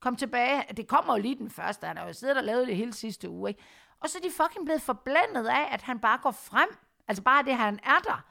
[0.00, 0.62] Kom tilbage.
[0.76, 1.86] Det kommer jo lige den første.
[1.86, 3.50] Han har jo siddet og lavet det hele sidste uge.
[3.50, 3.62] Ikke?
[4.00, 6.68] Og så er de fucking blevet forblændet af, at han bare går frem.
[7.08, 8.24] Altså bare det, han er der.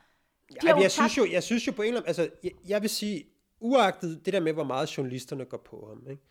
[0.62, 2.08] De men jeg, synes jo, jeg synes jo på en eller anden...
[2.08, 3.26] Altså, jeg, jeg vil sige,
[3.60, 6.24] uagtet det der med, hvor meget journalisterne går på ham, ikke?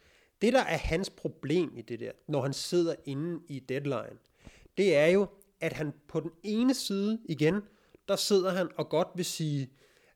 [0.43, 4.19] det der er hans problem i det der, når han sidder inde i deadline,
[4.77, 5.27] det er jo,
[5.61, 7.63] at han på den ene side igen,
[8.09, 9.71] der sidder han og godt vil sige,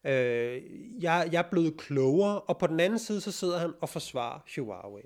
[0.05, 0.63] øh,
[1.03, 4.41] jeg, jeg er blevet klogere, og på den anden side, så sidder han og forsvarer
[4.57, 5.03] Huawei.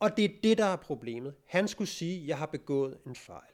[0.00, 1.34] Og det er det, der er problemet.
[1.46, 3.53] Han skulle sige, jeg har begået en fejl.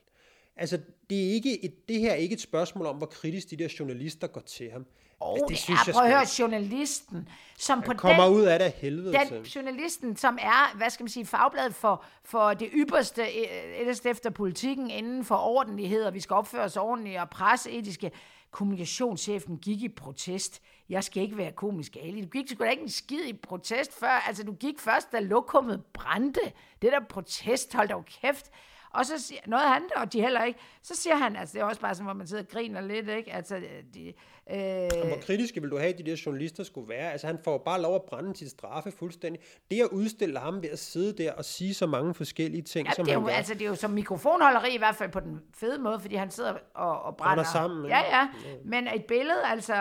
[0.60, 0.78] Altså,
[1.10, 3.68] det, er ikke et, det her er ikke et spørgsmål om, hvor kritisk de der
[3.78, 4.86] journalister går til ham.
[5.20, 8.58] Oh, Altså, det, det er, prøv at høre, journalisten, som på kommer den ud af
[8.58, 9.52] det helvede den til.
[9.52, 14.30] journalisten, som er, hvad skal man sige, fagbladet for, for det ypperste, øh, ellers efter
[14.30, 18.10] politikken, inden for ordentlighed, og vi skal opføre os ordentligt, og presseetiske,
[18.50, 20.62] kommunikationschefen gik i protest.
[20.88, 22.20] Jeg skal ikke være komisk ali.
[22.20, 24.24] Du gik sgu da ikke en skid i protest før.
[24.26, 26.40] Altså, du gik først, da lokummet brændte.
[26.82, 28.50] Det der protest, hold da kæft.
[28.94, 30.58] Og så siger, noget han, og de heller ikke.
[30.82, 33.08] Så siger han, altså det er også bare sådan, hvor man sidder og griner lidt,
[33.08, 33.32] ikke?
[33.32, 33.60] Altså,
[33.94, 34.06] de,
[34.50, 37.12] øh, Hvor kritiske vil du have, at de der journalister skulle være?
[37.12, 39.42] Altså, han får bare lov at brænde sit straffe fuldstændig.
[39.70, 42.92] Det at udstille ham ved at sidde der og sige så mange forskellige ting, Ja,
[42.92, 43.34] som det er han jo, gør.
[43.34, 46.30] altså, det er jo som mikrofonholderi, i hvert fald på den fede måde, fordi han
[46.30, 47.44] sidder og, og brænder.
[47.44, 47.86] sammen?
[47.86, 48.28] Ja, ja.
[48.64, 49.74] Men et billede, altså...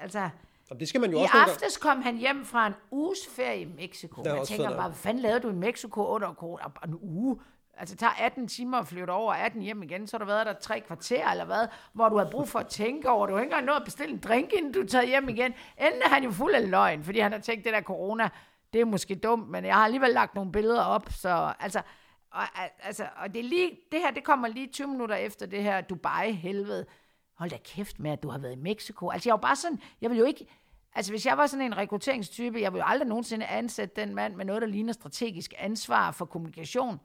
[0.00, 0.28] altså
[0.70, 3.60] Og det skal man jo I også aftes kom han hjem fra en uges ferie
[3.60, 4.22] i Mexico.
[4.22, 6.62] Også tænker bare, hvad fanden lavede du i Mexico under corona?
[6.86, 7.38] En uge?
[7.78, 10.46] Altså, det tager 18 timer at flytte over, 18 hjem igen, så har du været
[10.46, 13.26] der tre kvarter, eller hvad, hvor du har brug for at tænke over.
[13.26, 15.54] Du har ikke engang nået at bestille en drink, inden du tager hjem igen.
[15.78, 18.28] Enten er han jo fuld af løgn, fordi han har tænkt, det der corona,
[18.72, 21.82] det er måske dumt, men jeg har alligevel lagt nogle billeder op, så altså,
[22.30, 22.42] og,
[22.82, 25.80] altså, og det, er lige, det her, det kommer lige 20 minutter efter det her
[25.80, 26.86] Dubai-helvede.
[27.34, 29.10] Hold da kæft med, at du har været i Mexico.
[29.10, 30.46] Altså, jeg var bare sådan, jeg vil jo ikke,
[30.94, 34.34] altså hvis jeg var sådan en rekrutteringstype, jeg ville jo aldrig nogensinde ansætte den mand
[34.34, 37.00] med noget, der ligner strategisk ansvar for kommunikation.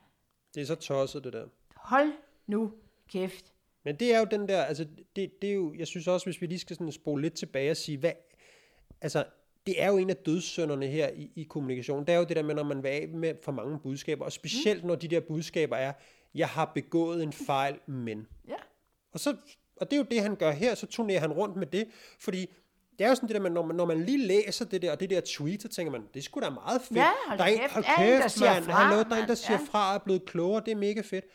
[0.56, 1.46] Det er så tosset, det der.
[1.76, 2.12] Hold
[2.48, 2.72] nu
[3.10, 3.54] kæft.
[3.84, 6.42] Men det er jo den der, altså, det, det er jo, jeg synes også, hvis
[6.42, 8.12] vi lige skal sådan spole lidt tilbage og sige, hvad,
[9.02, 9.26] altså,
[9.66, 12.06] det er jo en af dødssønderne her i, i kommunikation.
[12.06, 14.32] Det er jo det der med, når man vil af med for mange budskaber, og
[14.32, 15.94] specielt når de der budskaber er,
[16.36, 18.28] jeg har begået en fejl, men.
[18.48, 18.56] Ja.
[19.12, 19.36] Og, så,
[19.76, 21.88] og det er jo det, han gør her, så turnerer han rundt med det,
[22.20, 22.48] fordi
[23.00, 24.92] det er jo sådan det der med, når man, når man lige læser det der,
[24.92, 26.98] og det der tweet, så tænker man, det er sgu da meget fedt.
[26.98, 29.22] Ja, hold der er en, kæft, hold der der kæft, mand, fra, hallo, der er
[29.22, 29.66] en, der siger ja.
[29.72, 31.26] fra og er blevet klogere, det er mega fedt.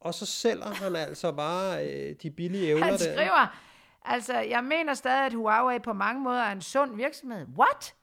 [0.00, 2.98] Og så sælger han altså bare øh, de billige evner Han der.
[2.98, 3.56] skriver,
[4.04, 7.46] altså, jeg mener stadig, at Huawei på mange måder er en sund virksomhed.
[7.58, 7.94] What?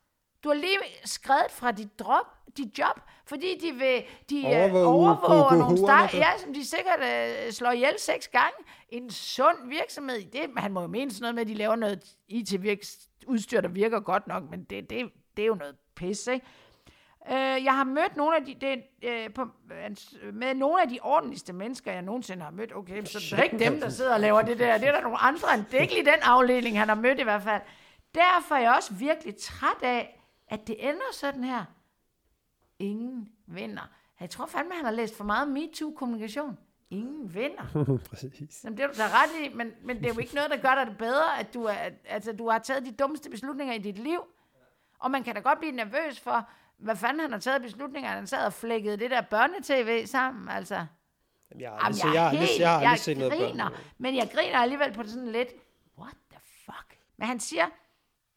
[0.44, 2.26] Du har lige skrevet fra dit drop,
[2.58, 7.00] dit job, fordi de vil de Overvåge overvåge, overvåger nogle steg, ja, som de sikkert
[7.00, 8.56] øh, slår ihjel seks gange.
[8.90, 12.04] En sund virksomhed, det, han må jo mene sådan noget med, at de laver noget
[12.28, 16.46] IT-udstyr, der virker godt nok, men det, det, det er jo noget pis, ikke?
[17.32, 21.00] Øh, jeg har mødt nogle af de, det, øh, på, hans- med nogle af de
[21.02, 22.76] ordentligste mennesker, jeg nogensinde har mødt.
[22.76, 24.78] Okay, så det er ikke dem, der sidder og laver det der.
[24.78, 25.74] Det er der nogle andre end.
[25.74, 27.62] Ikke lige den afdeling, han har mødt i hvert fald.
[28.16, 30.21] Derfor er jeg også virkelig træt af,
[30.52, 31.66] at det ender sådan her.
[32.80, 33.90] Ingen vinder.
[34.20, 36.58] Jeg tror fandme, han har læst for meget MeToo-kommunikation.
[36.90, 37.64] ingen vinder.
[38.10, 38.64] Præcis.
[38.64, 40.58] Jamen, det er du da ret i, men, men det er jo ikke noget, der
[40.58, 43.78] gør dig det bedre, at du, er, altså, du har taget de dummeste beslutninger i
[43.78, 44.20] dit liv.
[45.00, 48.10] Og man kan da godt blive nervøs for, hvad fanden han har taget beslutninger.
[48.10, 50.76] Han sad og flækkede det der børnetv sammen, altså.
[50.76, 53.74] Jamen, jeg Jamen, jeg, jeg, helt, jeg jeg set noget børn.
[53.98, 55.50] men jeg griner alligevel på sådan lidt,
[55.98, 56.98] what the fuck?
[57.18, 57.66] Men han siger,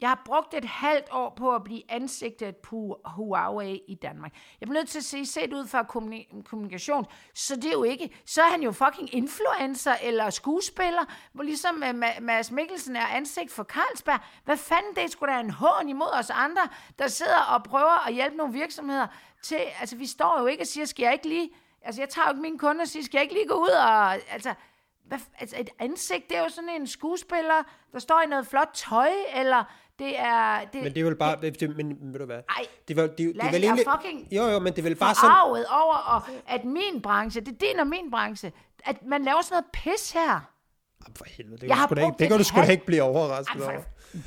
[0.01, 4.33] jeg har brugt et halvt år på at blive ansigtet på Huawei i Danmark.
[4.61, 7.83] Jeg bliver nødt til at se, set ud fra kommuni- kommunikation, så det er jo
[7.83, 13.07] ikke, så er han jo fucking influencer eller skuespiller, hvor ligesom uh, Mads Mikkelsen er
[13.07, 14.21] ansigt for Carlsberg.
[14.45, 16.63] Hvad fanden, det skulle da en hån imod os andre,
[16.99, 19.07] der sidder og prøver at hjælpe nogle virksomheder
[19.43, 21.51] til, altså vi står jo ikke og siger, skal jeg ikke lige,
[21.83, 23.69] altså jeg tager jo ikke mine kunder og siger, skal jeg ikke lige gå ud
[23.69, 24.55] og, altså,
[25.05, 28.71] hvad, altså et ansigt, det er jo sådan en skuespiller, der står i noget flot
[28.75, 29.65] tøj, eller
[29.99, 30.61] det er...
[30.73, 32.37] Det, Men det er vel bare, det, men ved du hvad?
[32.49, 34.59] Ej, det, var, det, det, det er Lasse, vel jeg er egentlig, fucking jo, jo,
[34.59, 35.37] men det er vel bare sådan,
[35.73, 38.53] over, og at min branche, det er din og min branche,
[38.85, 40.51] at man laver sådan noget pis her.
[41.07, 43.03] Jamen, for helvede, det, Jeg kan, du ikke, det kan du sgu da ikke blive
[43.03, 43.73] overrasket over.
[43.73, 43.85] for,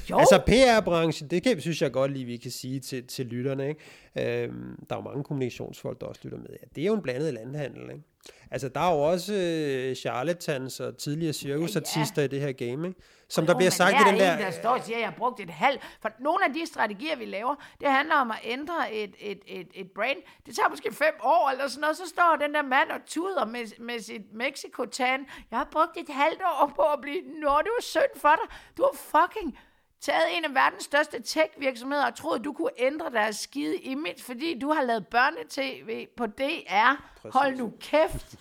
[0.09, 3.69] jo, Altså PR-branchen, det kan, synes jeg godt lige, vi kan sige til, til lytterne.
[3.69, 4.43] Ikke?
[4.43, 6.47] Øhm, der er jo mange kommunikationsfolk, der også lytter med.
[6.49, 7.81] Ja, det er jo en blandet landhandel.
[7.81, 8.03] Ikke?
[8.51, 12.25] Altså, der er jo også øh, charlatans og tidligere cirkusartister ja, ja.
[12.25, 13.01] i det her game, ikke?
[13.29, 14.33] Som der Jo, bliver men sagt i den er der...
[14.33, 15.81] En, der står og siger, at jeg har brugt et halvt.
[16.01, 19.67] For nogle af de strategier, vi laver, det handler om at ændre et, et, et,
[19.73, 20.17] et brain.
[20.45, 21.97] Det tager måske fem år eller sådan noget.
[21.97, 25.19] Så står den der mand og tuder med, med sit Mexico-tan.
[25.51, 27.21] Jeg har brugt et halvt år på at blive...
[27.21, 28.57] Nå, det var synd for dig.
[28.77, 29.59] Du har fucking
[30.01, 34.59] taget en af verdens største tech-virksomheder og troede, du kunne ændre deres skide image, fordi
[34.59, 37.03] du har lavet børnetv på DR.
[37.21, 37.33] Præcis.
[37.33, 38.35] Hold nu kæft.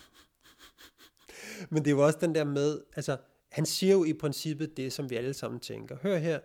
[1.71, 3.17] Men det er jo også den der med, altså,
[3.51, 5.97] han siger jo i princippet det, som vi alle sammen tænker.
[6.03, 6.39] Hør her,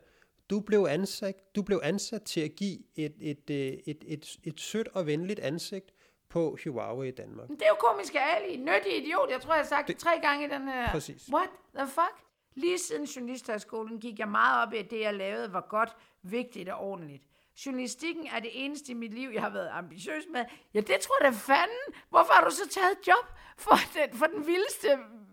[0.51, 4.61] du blev ansat, du blev ansat til at give et, et, et, et, et, et
[4.61, 5.91] sødt og venligt ansigt
[6.29, 7.49] på Huawei i Danmark.
[7.49, 8.57] Det er jo komisk Ali.
[8.57, 9.31] Nyttig idiot.
[9.31, 10.91] Jeg tror, jeg har sagt det, Det- tre gange i den her.
[10.91, 11.29] Præcis.
[11.33, 11.49] What
[11.79, 12.25] the fuck?
[12.55, 16.69] Lige siden journalisthøjskolen gik jeg meget op i, at det, jeg lavede, var godt, vigtigt
[16.69, 17.23] og ordentligt.
[17.67, 20.45] Journalistikken er det eneste i mit liv, jeg har været ambitiøs med.
[20.75, 22.01] Ja, det tror jeg da fanden.
[22.11, 23.27] Hvorfor har du så taget et job
[23.57, 24.89] for den, for den vildeste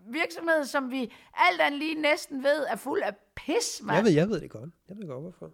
[0.06, 3.96] virksomhed, som vi alt andet lige næsten ved er fuld af pis, mand?
[3.96, 4.70] Jeg ved, jeg ved det godt.
[4.88, 5.50] Jeg ved godt, hvorfor.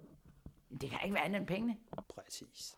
[0.81, 1.77] Det kan ikke være andet end pengene.
[2.09, 2.77] Præcis.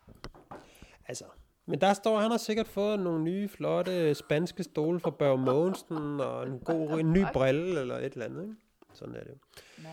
[1.08, 1.24] Altså,
[1.66, 6.20] men der står, han har sikkert fået nogle nye, flotte spanske stole fra Børge Mogensen,
[6.20, 8.54] og en god en ny brille, eller et eller andet, ikke?
[8.98, 9.38] Sådan er det.
[9.78, 9.88] Nå.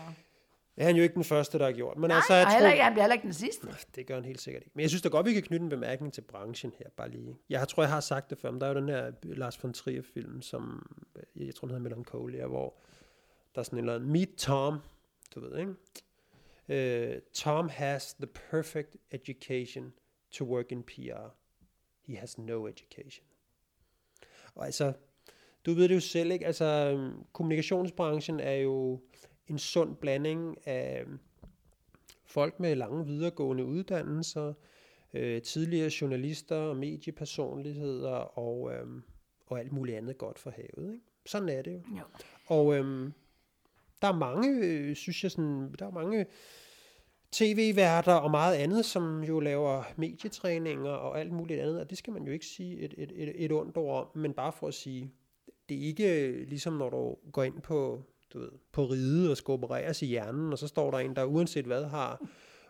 [0.76, 1.98] Det er han jo ikke den første, der har gjort.
[1.98, 3.68] Men Nej, altså, jeg og heller tror, ikke, han bliver heller ikke den sidste.
[3.94, 4.72] det gør han helt sikkert ikke.
[4.74, 7.38] Men jeg synes da godt, vi kan knytte en bemærkning til branchen her, bare lige.
[7.48, 9.72] Jeg tror, jeg har sagt det før, men der er jo den her Lars von
[9.72, 10.86] Trier-film, som,
[11.36, 12.74] jeg tror, den hedder Melancholia, hvor
[13.54, 14.78] der er sådan en eller anden, Meet Tom,
[15.34, 15.74] du ved, ikke?
[16.68, 19.92] Uh, Tom has the perfect education
[20.30, 21.28] to work in PR.
[22.02, 23.24] He has no education.
[24.54, 24.92] Og altså,
[25.66, 26.46] du ved det jo selv, ikke?
[26.46, 29.00] Altså, øhm, kommunikationsbranchen er jo
[29.48, 31.18] en sund blanding af øhm,
[32.24, 34.52] folk med lange videregående uddannelser,
[35.14, 39.02] øh, tidligere journalister og mediepersonligheder og, øhm,
[39.46, 40.92] og alt muligt andet godt for havet.
[40.92, 41.04] Ikke?
[41.26, 41.82] Sådan er det jo.
[41.98, 42.02] Jo.
[42.46, 43.12] Og øhm,
[44.02, 46.26] der er mange, øh, synes jeg, sådan, der er mange
[47.32, 52.12] tv-værter og meget andet, som jo laver medietræninger og alt muligt andet, og det skal
[52.12, 54.74] man jo ikke sige et, et, et, et ondt ord om, men bare for at
[54.74, 55.12] sige,
[55.68, 58.02] det er ikke øh, ligesom når du går ind på,
[58.32, 61.24] du ved, på ride og skal opereres i hjernen, og så står der en, der
[61.24, 62.20] uanset hvad har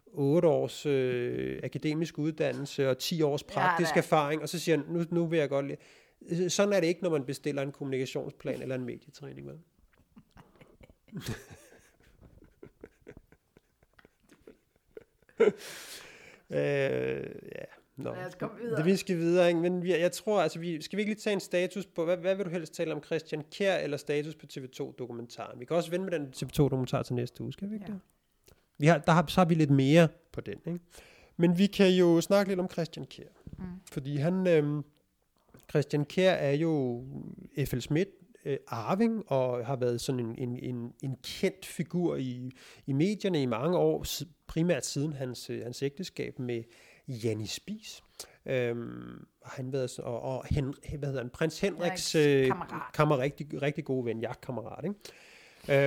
[0.06, 3.98] 8 års øh, akademisk uddannelse og 10 års praktisk da.
[4.00, 5.78] erfaring, og så siger han, nu, nu vil jeg godt lide.
[6.28, 9.46] Øh, Sådan er det ikke, når man bestiller en kommunikationsplan eller en medietræning.
[9.46, 9.58] Vel?
[16.50, 17.64] øh, ja,
[17.96, 18.14] nå.
[18.14, 18.76] Lad os komme videre.
[18.76, 19.60] Det, vi skal videre, ikke?
[19.60, 22.16] men vi, jeg tror, altså, vi, skal vi ikke lige tage en status på, hvad,
[22.16, 25.60] hvad vil du helst tale om, Christian Kjær eller status på TV2-dokumentaren?
[25.60, 27.92] Vi kan også vende med den TV2-dokumentar til næste uge, skal vi ikke Ja.
[27.92, 28.00] det?
[28.78, 30.78] Vi har, der har, så har vi lidt mere på den, ikke?
[31.36, 33.28] Men vi kan jo snakke lidt om Christian Kjær.
[33.58, 33.64] Mm.
[33.92, 34.84] Fordi han, øhm,
[35.70, 37.04] Christian Kjær er jo
[37.66, 37.80] F.L.
[37.80, 38.08] Schmidt
[38.44, 42.50] øh, arving, og har været sådan en, en, en, en kendt figur i,
[42.86, 44.04] i medierne i mange år,
[44.46, 46.62] primært siden hans, øh, hans ægteskab med
[47.08, 48.02] Janni Spies.
[48.46, 52.92] Øhm, han været, så- og, og hen, hvad hedder han, prins Henriks øh, kammerat.
[52.94, 54.96] kammer, rigtig, rigtig gode ven, jagtkammerat, ikke?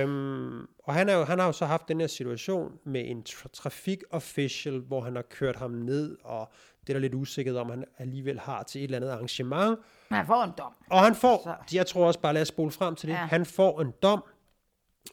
[0.02, 3.24] Øhm, og han, er jo, han har jo så haft den her situation med en
[3.28, 7.70] tra- trafik-official, hvor han har kørt ham ned, og det er der lidt usikkerhed om,
[7.70, 9.78] han alligevel har til et eller andet arrangement.
[10.10, 10.72] Men han får en dom.
[10.90, 11.76] Og han får, Så.
[11.76, 13.18] jeg tror også bare, lad os spole frem til det, Ja.
[13.26, 14.22] han får en dom,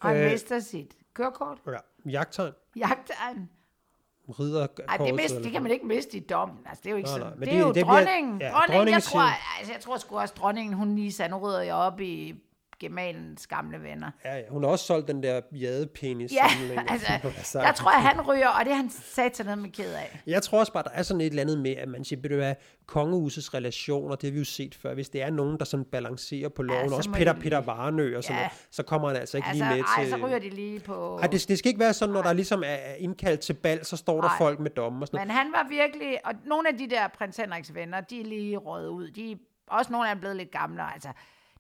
[0.01, 0.31] Og han Øh.
[0.31, 1.57] mister sit kørekort.
[1.67, 3.49] ja, jagttegn, Jagter han.
[4.29, 6.57] Ridder Ej, det, mist, det kan man ikke miste i dommen.
[6.65, 7.31] Altså, det er jo ikke Nej, sådan.
[7.31, 8.41] nej, det, det er jo det bliver- dronningen.
[8.41, 9.21] ja, dronningen, dronningen jeg, tror,
[9.59, 12.35] altså, jeg tror sgu også, dronningen, hun lige sagde, nu rydder jeg op i
[12.79, 14.11] gemalens gamle venner.
[14.25, 16.31] Ja, ja, hun har også solgt den der jadepenis.
[16.33, 17.07] Ja, sammenligning, altså,
[17.43, 17.65] sagt.
[17.65, 20.21] der tror jeg, han ryger, og det er han sat noget med ked af.
[20.27, 22.29] Jeg tror også bare, der er sådan et eller andet med, at man siger, ved
[22.29, 22.55] du hvad,
[22.85, 24.93] kongehusets relationer, det har vi jo set før.
[24.93, 28.17] Hvis det er nogen, der sådan balancerer på loven, så også Peter, de- Peter Varnø
[28.17, 28.41] og sådan Ja.
[28.41, 30.11] noget, så kommer han altså ikke Altså, lige med ej, til...
[30.11, 31.17] så ryger de lige på...
[31.21, 33.97] Ej, det, det skal ikke være sådan, når der ligesom er indkaldt til bal, så
[33.97, 34.37] står der Nej.
[34.37, 35.27] folk med domme og sådan noget.
[35.27, 38.57] Men han var virkelig, og nogle af de der prins Henriks venner, de er lige
[38.57, 39.11] røget ud.
[39.11, 40.93] De også nogle af dem blevet lidt gamle.
[40.93, 41.09] Altså,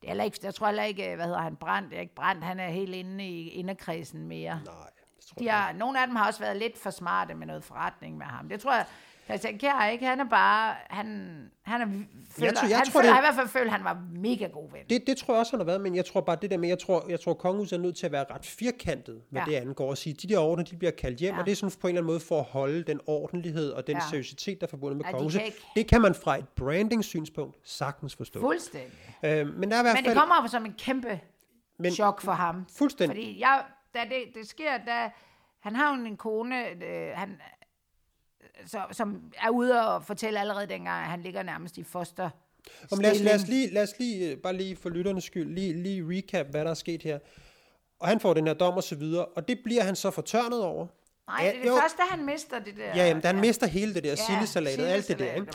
[0.01, 2.59] det er heller ikke, jeg tror heller ikke, hvad hedder han, Brandt, ikke Brandt, han
[2.59, 4.61] er helt inde i inderkredsen mere.
[4.65, 4.73] Nej,
[5.17, 7.47] det tror De jeg har, nogle af dem har også været lidt for smarte med
[7.47, 8.49] noget forretning med ham.
[8.49, 8.85] Det tror jeg,
[9.27, 11.05] Christian Kjær ikke, han er bare, han,
[11.63, 13.83] han er, føler, tror- jeg han tror, føler, det- i hvert fald følt, at han
[13.83, 14.81] var mega god ven.
[14.89, 16.69] Det, det tror jeg også, han har været, men jeg tror bare det der med,
[16.69, 19.51] jeg tror, jeg tror kongehuset er nødt til at være ret firkantet, hvad Ja.
[19.51, 21.39] det angår, at sige, de der ordner, de bliver kaldt hjem, Ja.
[21.39, 23.87] og det er sådan på en eller anden måde for at holde den ordentlighed og
[23.87, 24.01] den Ja.
[24.09, 25.41] seriøsitet, der er forbundet med Ja, de kongehuset.
[25.45, 28.39] ikke- Det kan man fra et branding-synspunkt sagtens forstå.
[28.39, 28.91] Fuldstændig.
[29.23, 30.05] Øh, men der er i hvert Men fald...
[30.05, 31.19] det kommer som en kæmpe men,
[31.79, 32.65] Men- chok for ham.
[32.77, 33.15] Fuldstændig.
[33.17, 33.63] Fordi jeg,
[33.93, 35.09] da det, det sker, da
[35.59, 37.41] han har jo en kone, øh, han,
[38.65, 42.29] så, som er ude og fortælle allerede dengang, at han ligger nærmest i foster.
[42.91, 45.53] Om, lad, os, lad, os lige, lad os lige, øh, bare lige for lytternes skyld,
[45.55, 47.19] lige, lige recap, hvad der er sket her.
[47.99, 50.63] Og han får den her dom og så videre, og det bliver han så fortørnet
[50.63, 50.87] over.
[51.27, 51.77] Nej, Ja, det er det jo.
[51.81, 52.85] første, han mister det der.
[52.95, 55.47] Ja, jamen, han mister hele det der, Ja, sildesalatet alt det der, ikke?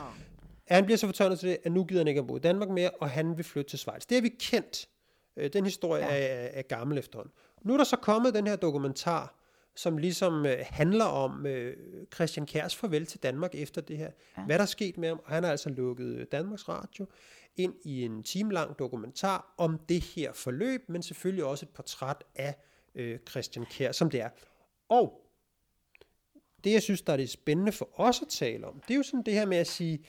[0.69, 2.69] han bliver så fortørnet til det, at nu gider han ikke at bo i Danmark
[2.69, 4.03] mere, og han vil flytte til Schweiz.
[4.07, 4.89] Det har vi kendt.
[5.37, 6.27] Øh, Den historie ja.
[6.27, 7.33] er, er gammel efterhånden.
[7.65, 9.35] Nu er der så kommet den her dokumentar,
[9.75, 11.77] som ligesom øh, handler om øh,
[12.15, 14.11] Christian Kærs farvel til Danmark efter det her.
[14.37, 14.43] Ja.
[14.43, 15.21] Hvad der er sket med ham.
[15.25, 17.07] Og han har altså lukket øh, Danmarks Radio
[17.57, 22.55] ind i en timelang dokumentar om det her forløb, men selvfølgelig også et portræt af
[22.95, 24.29] øh, Christian Kjær, som det er.
[24.89, 25.23] Og
[26.65, 29.03] det, jeg synes, der er det spændende for os at tale om, det er jo
[29.03, 30.05] sådan det her med at sige,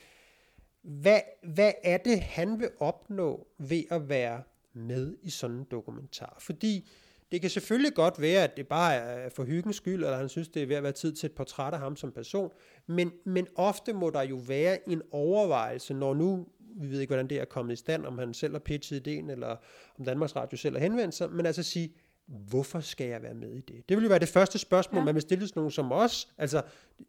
[0.82, 4.42] hvad, hvad er det, han vil opnå ved at være
[4.72, 6.36] med i sådan en dokumentar?
[6.40, 6.90] Fordi
[7.32, 10.48] det kan selvfølgelig godt være, at det bare er for hyggens skyld, eller han synes,
[10.48, 12.50] det er ved at være tid til et portræt af ham som person,
[12.86, 16.46] men, men ofte må der jo være en overvejelse, når nu,
[16.76, 19.30] vi ved ikke, hvordan det er kommet i stand, om han selv har pitchet ideen,
[19.30, 19.56] eller
[19.98, 21.94] om Danmarks Radio selv har henvendt sig, men altså sige,
[22.26, 23.88] hvorfor skal jeg være med i det?
[23.88, 25.04] Det vil jo være det første spørgsmål, ja.
[25.04, 26.28] man vil stille til nogen som os.
[26.38, 26.62] Altså,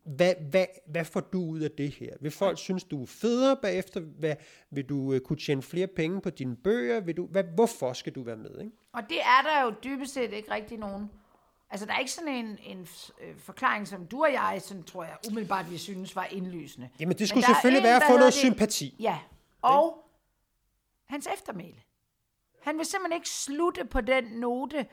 [0.04, 2.16] hvad, hvad, hvad får du ud af det her?
[2.22, 4.00] Vil folk synes, du er federe bagefter?
[4.00, 4.36] Hvad,
[4.72, 7.00] vil du uh, kunne tjene flere penge på dine bøger?
[7.00, 8.60] Vil du, hvad, hvorfor skal du være med?
[8.60, 8.72] Ikke?
[8.94, 11.10] Og det er der jo dybest set ikke rigtig nogen.
[11.70, 12.88] Altså, der er ikke sådan en, en
[13.22, 16.90] øh, forklaring, som du og jeg, sådan tror jeg, umiddelbart vi synes var indlysende.
[17.00, 18.96] Jamen, det skulle selvfølgelig en, være at få noget det- sympati.
[19.00, 19.18] Ja,
[19.62, 19.98] og
[21.06, 21.82] hans eftermæle.
[22.62, 24.86] Han vil simpelthen ikke slutte på den note.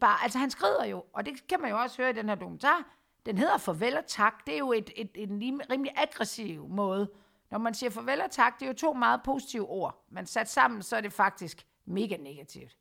[0.00, 2.34] Bare, altså han skrider jo, og det kan man jo også høre i den her
[2.34, 2.84] dokumentar.
[3.26, 4.46] Den hedder farvel og tak.
[4.46, 7.10] Det er jo et, et, en rimelig aggressiv måde.
[7.50, 10.04] Når man siger farvel og tak, det er jo to meget positive ord.
[10.10, 12.76] Men sat sammen, så er det faktisk mega negativt.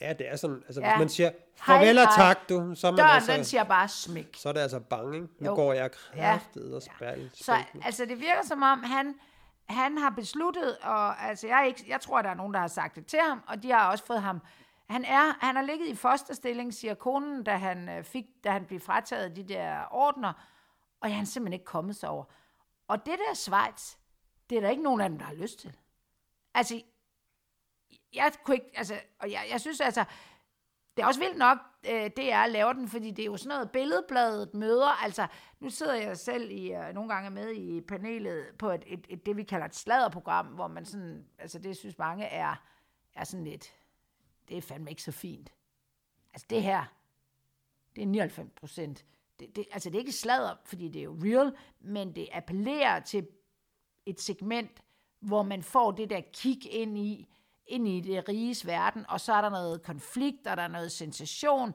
[0.00, 0.90] Ja, det er sådan, altså Ja.
[0.90, 2.16] hvis man siger, Hej, farvel og hej.
[2.34, 4.28] tak du, så er man Døren, altså, den siger bare smæk.
[4.36, 5.14] så er det altså bange.
[5.16, 5.28] ikke?
[5.38, 5.54] Nu Jo.
[5.54, 6.32] går jeg Ja.
[6.38, 7.30] kraftet og spærl.
[7.34, 9.14] Så altså, det virker som om, han,
[9.68, 12.96] han har besluttet, og altså, jeg, ikke, jeg tror, der er nogen, der har sagt
[12.96, 14.40] det til ham, og de har også fået ham.
[14.92, 18.66] Han, er, han har ligget i fosterstilling, siger konen, da han, øh, fik, da han
[18.66, 20.32] blev frataget de der ordner,
[21.00, 22.24] og jeg er han simpelthen ikke kommet sig over.
[22.88, 23.96] Og det der Schweiz,
[24.50, 25.76] det er der ikke nogen af dem, der har lyst til.
[26.54, 26.82] Altså,
[28.14, 30.04] jeg kunne ikke, altså, og jeg, jeg synes altså,
[30.96, 33.48] det er også vildt nok, øh, det er laver den, fordi det er jo sådan
[33.48, 35.02] noget billedbladet møder.
[35.04, 35.26] Altså,
[35.60, 39.26] nu sidder jeg selv i, øh, nogle gange med i panelet på et, et, et,
[39.26, 42.54] det, vi kalder et sladderprogram, hvor man sådan, altså det synes mange er,
[43.14, 43.72] er sådan lidt,
[44.52, 45.52] det er fandme ikke så fint.
[46.34, 46.84] Altså det her,
[47.96, 49.04] det er 99 procent.
[49.40, 53.00] Det, det, altså det er ikke sladder, fordi det er jo real, men det appellerer
[53.00, 53.28] til
[54.06, 54.82] et segment,
[55.20, 57.28] hvor man får det der kig ind i,
[57.66, 60.92] ind i det riges verden, og så er der noget konflikt, og der er noget
[60.92, 61.74] sensation,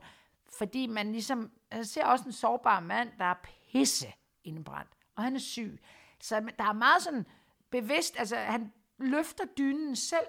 [0.58, 3.34] fordi man ligesom, altså, man ser også en sårbar mand, der er
[3.72, 4.12] pisse
[4.44, 5.80] indbrændt, og han er syg.
[6.20, 7.26] Så der er meget sådan
[7.70, 10.26] bevidst, altså han løfter dynen selv.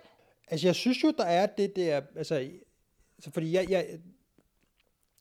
[0.50, 4.00] Altså, jeg synes jo, der er det der, altså, altså fordi jeg, jeg,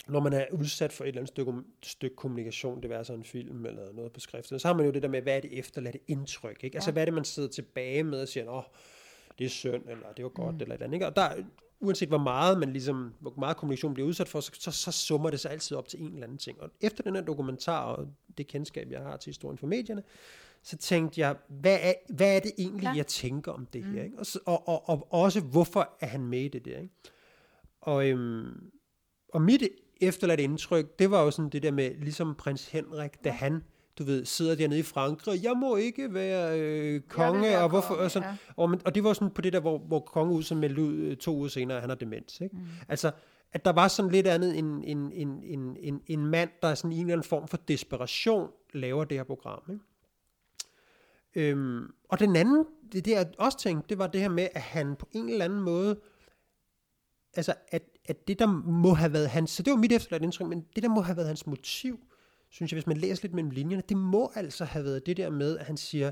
[0.09, 1.53] når man er udsat for et eller andet stykke,
[1.83, 4.93] stykke kommunikation, det vil altså en film eller noget på skrift, så har man jo
[4.93, 6.77] det der med, hvad er det efterladte indtryk, ikke?
[6.77, 8.63] Altså, hvad er det, man sidder tilbage med og siger, åh,
[9.39, 10.61] det er synd, eller det var godt, mm.
[10.61, 11.07] eller et andet, ikke?
[11.07, 11.31] Og der,
[11.81, 15.31] uanset hvor meget man ligesom, hvor meget kommunikation bliver udsat for, så, så, så summer
[15.31, 16.61] det sig altid op til en eller anden ting.
[16.63, 18.09] Og efter den her dokumentar, og
[18.39, 20.03] det kendskab, jeg har til historien for medierne,
[20.63, 22.93] så tænkte jeg, hvad er, hvad er det egentlig, Ja.
[22.97, 24.03] jeg tænker om det her?
[24.05, 24.19] Ikke?
[24.19, 26.79] Og, og, og, og også, hvorfor er han med i det der?
[26.79, 26.95] Ikke?
[27.81, 28.71] Og, øhm,
[29.33, 29.63] og mit
[30.01, 33.63] efterladt indtryk, det var jo sådan det der med, ligesom prins Henrik, da han,
[33.99, 37.89] du ved, sidder dernede i Frankrig, jeg må ikke være øh, konge, være og, hvorfor,
[37.89, 38.37] konge, og, sådan, ja.
[38.57, 41.37] og, og det var sådan på det der, hvor, hvor kongehuset meldte ud øh, to
[41.37, 42.41] uger senere, at han har demens.
[42.41, 42.57] Ikke?
[42.57, 42.63] Mm.
[42.89, 43.11] Altså,
[43.53, 46.93] at der var sådan lidt andet en, en, en, en, en, en mand, der sådan
[46.93, 49.63] i en eller anden form for desperation laver det her program.
[49.71, 49.85] Ikke?
[51.35, 54.63] Øhm, og den anden, det, det jeg også tænkte, det var det her med, at
[54.63, 56.01] han på en eller anden måde,
[57.35, 60.47] altså at, at det der må have været hans, så det var mit efterladt indtryk,
[60.47, 62.01] men det der må have været hans motiv,
[62.49, 65.31] synes jeg, hvis man læser lidt mellem linjerne, det må altså have været det der
[65.31, 66.11] med, at han siger,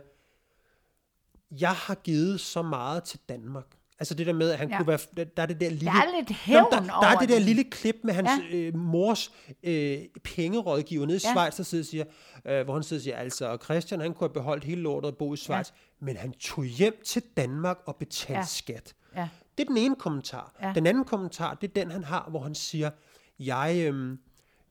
[1.51, 3.76] jeg har givet så meget til Danmark.
[3.99, 4.76] Altså det der med, at han Ja.
[4.76, 4.99] kunne være,
[5.36, 5.84] der, er det der lille...
[5.86, 8.57] Der er lidt hævn der, der, der er det der lille klip med hans Ja.
[8.57, 9.32] øh, mors
[9.62, 11.30] øh, pengerådgiver nede i Ja.
[11.30, 12.05] Schweiz, der sidder og siger,
[12.44, 15.16] øh, hvor han sidder og siger, altså Christian, han kunne have beholdt hele lortet og
[15.16, 15.74] bo i Schweiz, ja.
[16.07, 18.44] men han tog hjem til Danmark og betalte Ja.
[18.47, 18.94] skat.
[19.16, 19.28] Ja.
[19.59, 20.55] Det er den ene kommentar.
[20.62, 20.72] Ja.
[20.74, 22.90] Den anden kommentar, det er den, han har, hvor han siger,
[23.38, 24.18] jeg, øhm,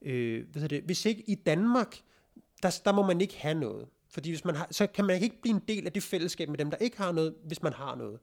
[0.01, 1.97] øh, hvad det, hvis ikke i Danmark,
[2.63, 3.87] der, der må man ikke have noget.
[4.09, 6.57] Fordi hvis man har, så kan man ikke blive en del af det fællesskab med
[6.57, 8.19] dem, der ikke har noget, hvis man har noget.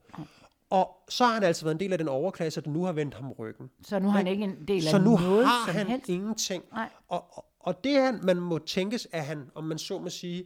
[0.73, 3.15] Og så har han altså været en del af den overklasse, der nu har vendt
[3.15, 3.71] ham ryggen.
[3.85, 6.09] Så nu er han ikke en del af Så nu noget har han helst.
[6.09, 6.65] ingenting.
[6.73, 6.89] Nej.
[7.09, 10.45] Og, og, og det, han, man må tænkes, at han, om man så må sige,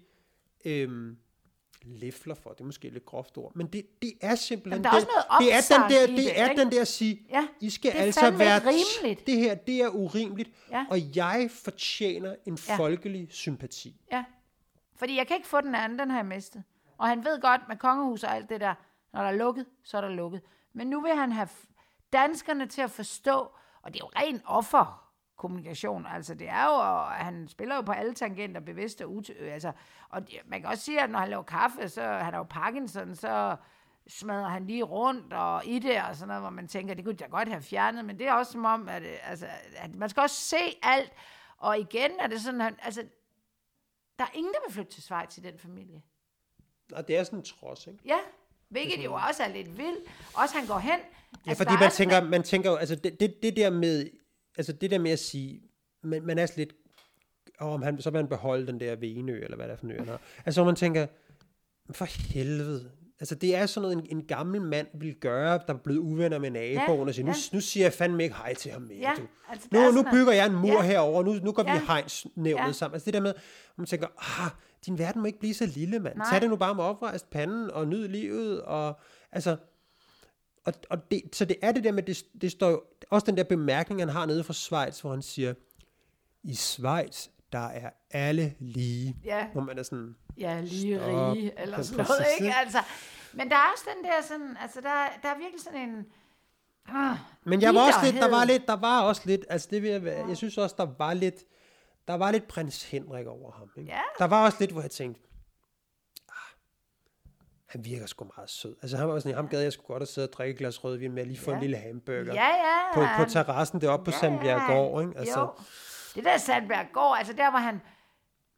[0.65, 1.17] øhm,
[1.83, 4.85] læfler for, det er måske et lidt groft ord, men det, det er simpelthen...
[4.85, 6.61] Jamen, der er noget det er den der, det, det, er ikke?
[6.63, 8.59] den der at sige, Ja, I skal det er altså være...
[8.59, 9.27] rimeligt.
[9.27, 10.85] Det her, det er urimeligt, Ja.
[10.91, 12.77] og jeg fortjener en Ja.
[12.77, 14.01] folkelig sympati.
[14.13, 14.25] Ja.
[14.97, 16.63] Fordi jeg kan ikke få den anden, den har jeg mistet.
[16.99, 18.75] Og han ved godt, med kongehus og alt det der,
[19.17, 20.43] når der er lukket, så er der lukket.
[20.73, 21.49] Men nu vil han have
[22.13, 23.53] danskerne til at forstå,
[23.83, 26.07] og det er jo ren offerkommunikation.
[26.07, 29.73] Altså det er jo, og han spiller jo på alle tangenter, bevidst og ut- altså,
[30.09, 32.45] og det- man kan også sige, at når han laver kaffe, så han er jo
[32.51, 33.57] Parkinson, så
[34.09, 37.17] smadrer han lige rundt og i det og sådan noget, hvor man tænker, det kunne
[37.21, 39.47] jeg godt have fjernet, men det er også som om, at, øh, altså,
[39.77, 41.13] at man skal også se alt,
[41.59, 43.01] og igen er det sådan, han, altså,
[44.19, 46.03] der er ingen, der vil flytte til Schweiz i den familie.
[46.93, 47.99] Og det er sådan en trods, ikke?
[48.05, 48.19] Ja,
[48.71, 50.05] hvilket jo også er lidt vildt.
[50.35, 50.91] Også han går hen.
[51.47, 53.71] Ja, altså, fordi man er sådan tænker, man tænker jo, altså det, det, det der
[53.71, 54.11] med,
[54.57, 55.63] altså det der med at sige,
[56.03, 56.73] man, man er lidt,
[57.59, 59.87] og om han, så vil han beholde den der Venø, eller hvad det er for
[59.87, 60.21] en ø, han har.
[60.47, 61.07] Altså man tænker,
[61.91, 62.91] for helvede,
[63.21, 66.39] altså det er sådan noget, en, en gammel mand vil gøre, der er blevet uvenner
[66.39, 67.57] med naboen, Ja, og siger, nu, ja.
[67.57, 69.23] nu siger jeg fandme ikke hej til ham mere, Ja, du.
[69.49, 70.81] altså, Nu, nu bygger jeg en mur Ja.
[70.83, 71.77] herover, nu, nu går vi Ja.
[71.77, 72.73] i hegnsnævnet Ja.
[72.73, 72.95] sammen.
[72.95, 74.07] Altså det der med, hvor man tænker,
[74.45, 74.51] ah,
[74.87, 76.17] din verden må ikke blive så lille, mand.
[76.17, 76.27] Nej.
[76.31, 79.01] Tag det nu bare med oprejst panden, og nyd livet, og
[79.33, 79.57] altså,
[80.65, 83.37] og, og det, så det er det der med, det, det står jo, også den
[83.37, 85.55] der bemærkning, han har nede fra Schweiz, hvor han siger,
[86.43, 89.17] i Schweiz, der er alle lige.
[89.25, 89.47] Ja.
[89.53, 91.09] Hvor man er sådan, Ja, lige Stop.
[91.33, 92.55] rige, eller Ja, sådan noget, ikke?
[92.57, 92.79] Altså,
[93.33, 94.89] men der er også den der sådan, altså der,
[95.23, 96.07] der er virkelig sådan en...
[96.89, 99.83] Ah, Men jeg var også lidt, der var lidt, der var også lidt, altså det
[99.83, 101.35] vil jeg, være- jeg synes også, der var lidt,
[102.09, 103.71] der var lidt prins Henrik over ham.
[103.77, 103.93] Ikke?
[103.93, 104.01] Ja.
[104.19, 105.21] Der var også lidt, hvor jeg tænkte,
[106.29, 106.35] ah,
[107.67, 108.77] han virker sgu meget sød.
[108.83, 110.85] Altså han var sådan, ham gad jeg sgu godt at sidde og drikke et glas
[110.85, 111.57] rødvin med, lige få Ja.
[111.57, 112.35] en lille hamburger.
[112.35, 112.95] Ja, ja.
[112.95, 115.19] På, på terrassen deroppe på Sandbjerggård, ikke?
[115.19, 115.49] Altså, Jo.
[116.15, 117.81] Det der Sandberg går, altså der hvor han,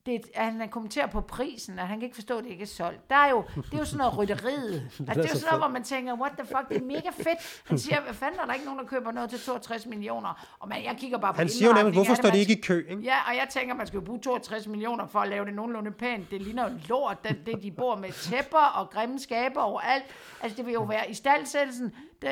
[0.07, 2.67] det, at han kommenterer på prisen, og han kan ikke forstå, at det ikke er
[2.67, 3.11] solgt.
[3.11, 4.83] Der er jo, det er jo sådan noget rytteriet.
[4.83, 6.85] altså, det er jo så sådan noget, hvor man tænker, what the fuck, det er
[6.85, 7.63] mega fedt.
[7.67, 10.57] Han siger, hvad fanden er der ikke nogen, der køber noget til 62 millioner?
[10.59, 12.61] Og man, jeg kigger bare på han siger jo indretning hvorfor står det ikke i
[12.61, 12.87] kø?
[12.91, 13.03] Ikke?
[13.03, 15.91] Ja, og jeg tænker, man skal jo bruge 62 millioner for at lave det nogenlunde
[15.91, 16.31] pænt.
[16.31, 20.05] Det ligner jo lort, det, det de bor med tæpper og grimme skaber overalt.
[20.43, 21.93] Altså, det vil jo være i staldsættelsen.
[22.23, 22.31] Det,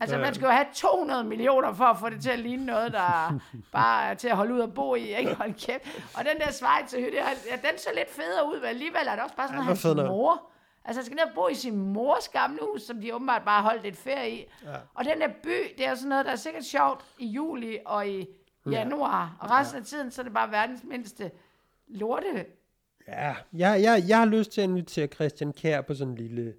[0.00, 0.22] altså, Ja.
[0.22, 3.40] man skal jo have 200 millioner for at få det til at ligne noget, der
[3.72, 5.16] bare er til at holde ud og bo i.
[5.18, 5.34] Ikke?
[5.34, 6.02] Hold kæft.
[6.18, 7.16] Og den der Schweizerhytte,
[7.50, 9.84] ja, den så lidt federe ud, men alligevel er det også bare sådan Ja, hans
[9.84, 10.50] mor.
[10.84, 13.62] Altså, han skal ned og bo i sin mors gamle hus, som de åbenbart bare
[13.62, 14.44] holdt lidt ferie i.
[14.64, 14.68] Ja.
[14.94, 17.78] Og den der by, det er jo sådan noget, der er sikkert sjovt i juli
[17.86, 18.26] og i
[18.70, 19.36] januar.
[19.40, 21.30] Og resten af tiden, så er det bare verdens mindste
[21.88, 22.46] lorte.
[23.08, 26.54] Ja, jeg, jeg, jeg har lyst til at invitere Christian Kær på sådan en lille,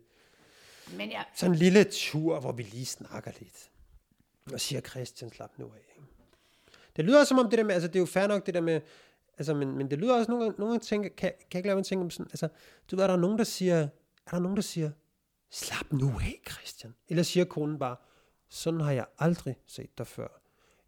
[0.98, 3.70] men jeg, sådan en lille tur, hvor vi lige snakker lidt.
[4.54, 5.96] Og siger, Christian, slap nu af.
[5.96, 6.08] ikke?
[6.96, 8.62] Det lyder som om det der med, altså det er jo fair nok det der
[8.62, 8.82] med,
[9.38, 11.68] altså men, men det lyder også nogle gange, nogle gange tænker, kan, kan jeg ikke
[11.68, 12.48] lade mig tænke om sådan, altså
[12.92, 13.78] du ved, er der nogen, der siger,
[14.26, 14.92] er der nogen, der siger,
[15.52, 16.96] slap nu af, Christian.
[17.08, 17.96] Eller siger konen bare,
[18.50, 20.28] sådan har jeg aldrig set dig før.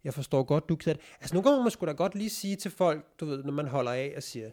[0.04, 0.94] Jeg forstår godt, du er ked.
[1.20, 3.52] Altså nogle gange må man sgu da godt lige sige til folk, du ved, når
[3.52, 4.46] man holder af og siger,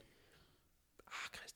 [1.08, 1.49] ah Christian.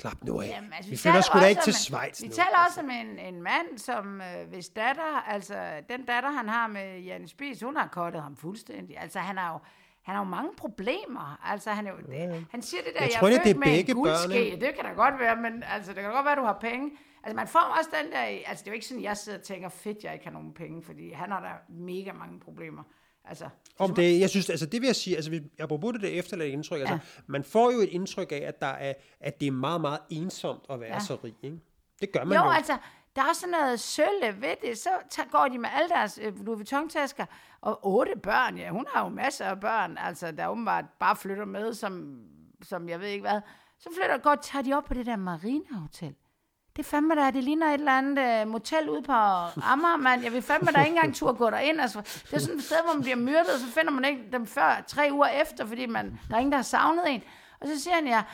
[0.00, 0.46] Slap nu af.
[0.48, 2.32] Jamen, altså, vi taler flytter sgu da også ikke til en- Schweiz Vi nu.
[2.34, 2.80] taler altså.
[2.80, 7.00] også om en, en mand, som øh, hvis datter, altså den datter, han har med
[7.00, 8.98] Jan Spies, hun har kottet ham fuldstændig.
[8.98, 9.58] Altså han har jo,
[10.02, 11.38] han har jo mange problemer.
[11.44, 13.50] Altså han, er jo, det, han siger det der, Jeg jeg, tror er ikke, det
[13.50, 14.58] er med begge en guldske.
[14.60, 16.90] Det kan da godt være, men altså, det kan godt være, at du har penge.
[17.24, 19.44] Altså man får også den der, altså det er jo ikke sådan, jeg sidder og
[19.44, 22.82] tænker, fedt, jeg ikke har nogen penge, fordi han har da mega mange problemer.
[23.28, 23.48] Altså,
[23.78, 26.80] Om det, jeg synes, altså det vil jeg sige, altså apropos det der efterladte indtryk,
[26.80, 29.98] altså man får jo et indtryk af, at der er, at det er meget, meget
[30.10, 31.00] ensomt at være Ja.
[31.00, 31.58] så rig, ikke?
[32.00, 32.50] Det gør man jo, jo.
[32.50, 32.78] altså,
[33.16, 34.78] der er sådan noget sølle ved det.
[34.78, 34.90] Så
[35.30, 37.26] går de med alle deres øh, Louis Vuitton-tasker,
[37.60, 41.44] og otte børn, ja, hun har jo masser af børn, altså, der åbenbart bare flytter
[41.44, 42.20] med, som,
[42.62, 43.40] som jeg ved ikke hvad.
[43.78, 46.14] Så flytter godt, tager de op på det der Marina Hotel.
[46.78, 50.22] Det er fandme der, det ligner et eller andet uh, motel ude på Amager, mand.
[50.22, 51.80] Jeg vil fandme der ikke engang tur gå derind.
[51.80, 54.22] Altså, det er sådan et sted, hvor man bliver myrdet, og så finder man ikke
[54.32, 57.22] dem før tre uger efter, fordi man, der er ingen, der har savnet en.
[57.60, 58.24] Og så siger han, ja,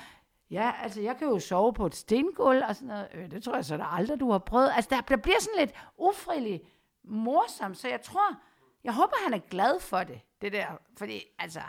[0.51, 3.09] ja, altså jeg kan jo sove på et stengulv og sådan noget.
[3.15, 4.73] Øh, det tror jeg så der aldrig, du har prøvet.
[4.77, 6.61] Altså der, der bliver sådan lidt ufrilig
[7.05, 8.37] morsomt, så jeg tror,
[8.85, 10.67] jeg håber, han er glad for det, det der.
[10.99, 11.61] Fordi, altså,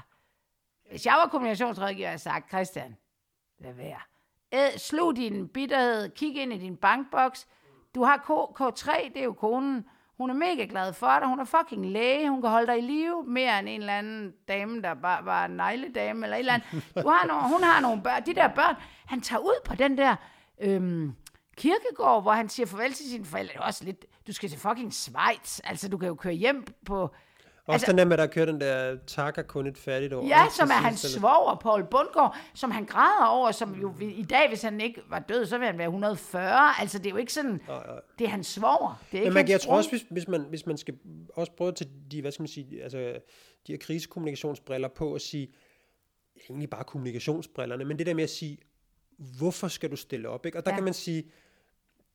[0.90, 2.96] hvis jeg var kommunikationsrådgiver, jeg sagt, Christian,
[3.60, 4.00] lad være.
[4.54, 7.48] Æd, slug din bitterhed, kig ind i din bankboks.
[7.96, 9.86] Du har K- K3, det er jo konen.
[10.18, 11.28] Hun er mega glad for dig.
[11.28, 12.30] Hun er fucking læge.
[12.30, 15.46] Hun kan holde dig i live mere end en eller anden dame, der bare var
[15.46, 16.84] en negledame eller et eller andet.
[17.04, 18.26] Du har nogle, hun har nogle børn.
[18.26, 18.76] De der børn,
[19.06, 20.16] han tager ud på den der
[20.62, 21.14] øhm,
[21.58, 23.54] kirkegård, hvor han siger farvel til sine forældre.
[23.54, 25.60] Det er også lidt, du skal til fucking Schweiz.
[25.64, 27.10] Altså, du kan jo køre hjem på...
[27.68, 30.28] Også altså- den der med, at der kører den der, takker kun et fattigt år.
[30.28, 34.24] Ja, som til er hans svoger, Paul Bundgaard, som han græder over, som jo i
[34.30, 36.70] dag, hvis han ikke var død, så ville han være 140.
[36.80, 37.62] Altså, det er jo ikke sådan,
[38.20, 39.02] det er hans svoger.
[39.12, 40.96] Det er ikke Men man, jeg tror også, hvis, hvis, man, hvis man skal
[41.34, 42.98] også prøve at tage de, hvad skal man sige, altså,
[43.68, 45.48] de her krisekommunikationsbriller på og sige,
[46.50, 48.58] egentlig bare kommunikationsbrillerne, men det der med at sige,
[49.38, 50.46] hvorfor skal du stille op?
[50.46, 50.58] Ikke?
[50.58, 50.76] Og der Ja.
[50.78, 51.32] kan man sige,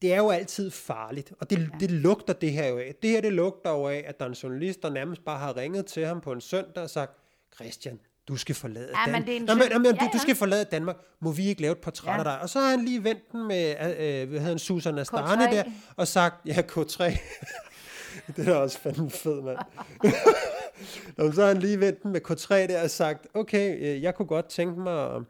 [0.02, 1.64] det er jo altid farligt, og det, ja.
[1.80, 2.94] det lugter det her jo af.
[3.02, 5.56] Det her, det lugter jo af, at der er en journalist, der nærmest bare har
[5.56, 7.12] ringet til ham på en søndag og sagt,
[7.54, 9.26] Christian, du skal forlade Ja, Danmark.
[9.28, 10.18] Nå, men, men, Ja, du, du ja.
[10.18, 10.96] skal forlade Danmark.
[11.20, 12.18] Må vi ikke lave et portræt Ja.
[12.18, 12.40] af dig?
[12.40, 13.76] Og så har han lige vendt den med, øh,
[14.28, 15.54] hvad hedder han, Susan Astane K3.
[15.54, 15.64] der,
[15.96, 17.18] og sagt, ja, K3.
[18.36, 19.58] det er også fandme fed, mand.
[21.16, 24.14] Nå, så har han lige vendt den med K3 der og sagt, okay, øh, jeg
[24.14, 25.20] kunne godt tænke mig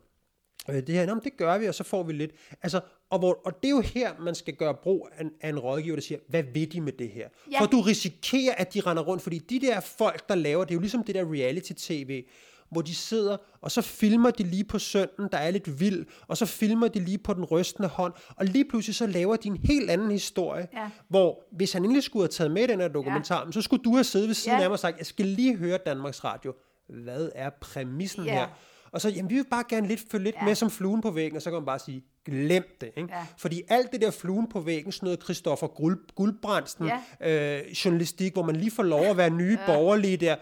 [0.68, 1.06] øh, det her.
[1.06, 2.30] Nå, det gør vi, og så får vi lidt.
[2.62, 2.80] Altså,
[3.10, 5.58] og, hvor, og det er jo her, man skal gøre brug af en, af en
[5.58, 7.28] rådgiver, der siger, hvad vil de med det her?
[7.52, 7.60] Ja.
[7.60, 10.74] For du risikerer, at de render rundt, fordi de der folk, der laver, det er
[10.74, 12.24] jo ligesom det der reality-tv,
[12.70, 16.36] hvor de sidder, og så filmer de lige på sønnen, der er lidt vild, og
[16.36, 19.56] så filmer de lige på den rystende hånd, og lige pludselig så laver de en
[19.56, 20.90] helt anden historie, Ja.
[21.08, 23.52] hvor hvis han egentlig skulle have taget med den her dokumentar, ja.
[23.52, 24.64] så skulle du have siddet ved siden Ja.
[24.64, 26.54] af mig og sagt, jeg skal lige høre Danmarks Radio.
[26.88, 28.32] Hvad er præmissen Ja.
[28.32, 28.46] her?
[28.92, 30.44] Og så, jamen, vi vil bare gerne lidt følge lidt ja.
[30.44, 32.90] med som fluen på væggen, og så kan man bare sige, glem det.
[32.96, 33.08] Ikke?
[33.12, 33.26] Ja.
[33.38, 38.42] Fordi alt det der fluen på væggen, sådan noget Christoffer Guld, Guldbrandsten, øh, journalistik, hvor
[38.42, 39.66] man lige får lov at være nye ja.
[39.66, 40.36] borgerlige der,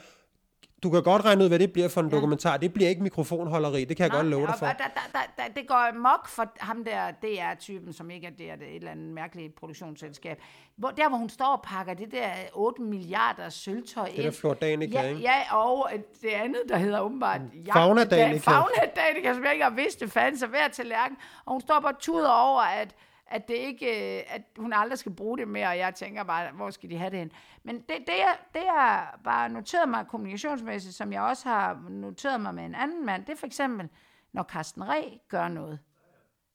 [0.83, 2.17] du kan godt regne ud, hvad det bliver for en ja.
[2.17, 2.57] dokumentar.
[2.57, 4.67] Det bliver ikke mikrofonholderi, det kan jeg godt love dig for.
[4.67, 8.67] Der, der, der, det går mok for ham der DR-typen, som ikke er der, det
[8.67, 10.43] er et eller andet mærkeligt produktionsselskab.
[10.77, 14.33] Hvor, der, hvor hun står og pakker det der 8 milliarder sølvtøj Det der ind.
[14.33, 15.21] Flordanica, ja, ikke?
[15.21, 15.91] ja, og
[16.23, 17.41] det andet, der hedder åbenbart...
[17.73, 18.51] Fauna jagt- Danica.
[18.51, 21.17] Fauna Danica, som jeg ikke har vidst, det fandt sig hver tallerken.
[21.45, 22.95] Og hun står bare og tuder over, at
[23.29, 26.53] at, det ikke, øh, at hun aldrig skal bruge det mere, og jeg tænker bare,
[26.53, 27.33] hvor skal de have det hen?
[27.63, 32.41] Men det, det, jeg, det jeg bare noteret mig kommunikationsmæssigt, som jeg også har noteret
[32.41, 33.89] mig med en anden mand, det er for eksempel,
[34.33, 35.79] når Carsten Re gør noget.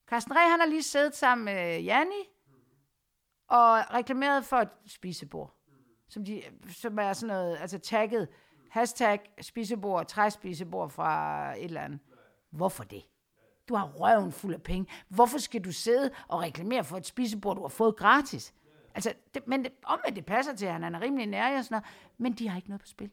[0.08, 2.30] Carsten Re, han har lige siddet sammen med Janni,
[3.48, 5.56] og reklameret for et spisebord,
[6.10, 8.28] som, de, som er sådan noget, altså tagget,
[8.72, 12.00] hashtag spisebord, træspisebord fra et eller andet.
[12.52, 13.04] Hvorfor det?
[13.70, 14.88] Du har røven fuld af penge.
[15.10, 18.54] Hvorfor skal du sidde og reklamere for et spisebord, du har fået gratis?
[18.96, 21.64] Altså, det, men det, om at det passer til, at han er rimelig nær og
[21.64, 21.86] sådan noget,
[22.18, 23.12] men de har ikke noget på spil.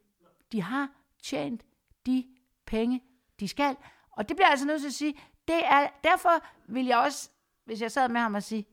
[0.53, 0.89] De har
[1.23, 1.63] tjent
[2.07, 2.25] de
[2.67, 3.01] penge,
[3.41, 3.77] de skal.
[4.11, 5.15] Og det bliver jeg altså nødt til at sige,
[5.49, 7.31] det er, derfor vil jeg også,
[7.65, 8.67] hvis jeg sad med ham og sige,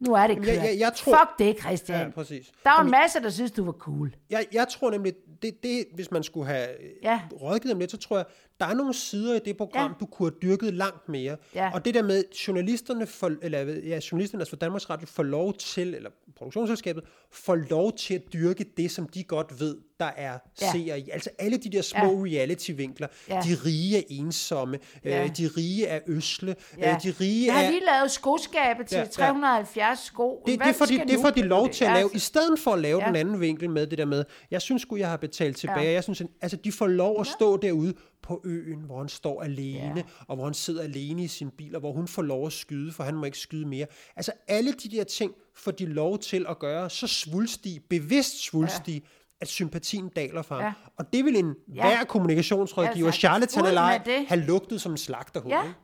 [0.00, 0.46] nu er det kørt.
[0.46, 2.00] jeg- jeg- jeg tror- Fuck det, Christian.
[2.06, 2.52] Ja, præcis.
[2.64, 4.14] Der var en masse, der synes, du var cool.
[4.30, 6.66] Jeg, jeg tror nemlig, det, det, hvis man skulle have
[7.02, 7.10] Ja.
[7.12, 7.20] ja.
[7.42, 8.26] rådgivet dem lidt, så tror jeg,
[8.60, 9.88] der er nogle sider i det program, Ja.
[9.88, 9.94] ja.
[10.00, 11.36] du kunne have dyrket langt mere.
[11.54, 11.70] Ja.
[11.74, 15.54] Og det der med, journalisterne, for, eller ja, journalisterne altså for Danmarks Radio får lov
[15.54, 20.32] til, eller produktionsselskabet, får lov til at dyrke det, som de godt ved, der er
[20.32, 20.38] Ja.
[20.66, 20.72] ja.
[20.72, 21.10] seere i.
[21.12, 22.30] Altså alle de der små Ja.
[22.30, 22.40] ja.
[22.40, 23.08] reality-vinkler.
[23.28, 23.34] Ja.
[23.34, 23.40] Ja.
[23.40, 25.22] De rige er ensomme, Ja.
[25.24, 26.94] øh, de rige er øsle, Ja.
[26.94, 27.70] øh, de rige Jeg har er...
[27.70, 29.06] lige lavet skoskabe til Ja, ja.
[29.08, 30.42] 370 sko.
[30.46, 31.74] Det, Hvad det, får de, det får de lov det?
[31.76, 33.04] til at Ja, lave, i stedet for at lave Ja.
[33.04, 33.08] ja.
[33.08, 35.86] den anden vinkel med det der med, jeg synes sgu, jeg har betalt tilbage.
[35.86, 35.92] Ja.
[35.92, 39.94] Jeg synes, altså, de får lov at stå derude på øen, hvor han står alene,
[39.96, 40.02] Ja.
[40.28, 42.92] og hvor han sidder alene i sin bil, og hvor hun får lov at skyde,
[42.92, 43.86] for han må ikke skyde mere.
[44.16, 49.00] Altså alle de der ting får de lov til at gøre så svulstige, bevidst svulstige,
[49.04, 49.08] ja
[49.40, 50.64] at sympatien daler for ham.
[50.64, 50.72] Ja.
[50.98, 51.86] Og det vil en Ja.
[51.88, 53.20] hver kommunikationsrådgiver, Ja, sagt.
[53.20, 55.52] charlatan eller ej, have lugtet som en slagterhund.
[55.54, 55.74] Ja, ikke?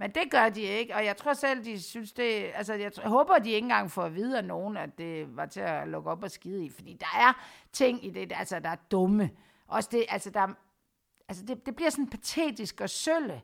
[0.00, 3.02] Men det gør de ikke, og jeg tror selv, de synes det, altså jeg, tror,
[3.02, 5.88] jeg håber, de ikke engang får at vide af nogen, at det var til at
[5.88, 9.30] lukke op og skide i, fordi der er ting i det, altså der er dumme,
[9.66, 10.54] Også det, altså, der, er-
[11.28, 13.42] altså det, det bliver sådan patetisk og sølle.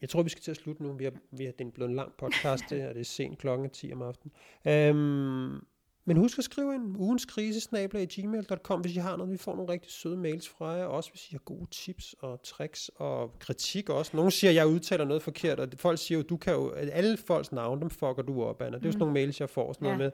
[0.00, 0.92] Jeg tror, vi skal til at slutte nu.
[0.92, 2.92] Vi har, vi har, det er blevet en lang podcast, det her.
[2.92, 4.32] Det er sent klokken 10 om aftenen.
[4.66, 5.66] Øhm,
[6.08, 9.32] men husk at skrive en ugens krisesnabler i gmail.com, hvis I har noget.
[9.32, 10.84] Vi får nogle rigtig søde mails fra jer.
[10.84, 14.16] Også hvis I har gode tips og tricks og kritik også.
[14.16, 17.16] Nogle siger, at jeg udtaler noget forkert, og folk siger jo, du kan jo, alle
[17.16, 18.76] folks navne, dem fucker du op, Anna.
[18.76, 19.72] Det er jo sådan nogle mails, jeg får.
[19.72, 20.04] Sådan noget Ja.
[20.04, 20.10] med,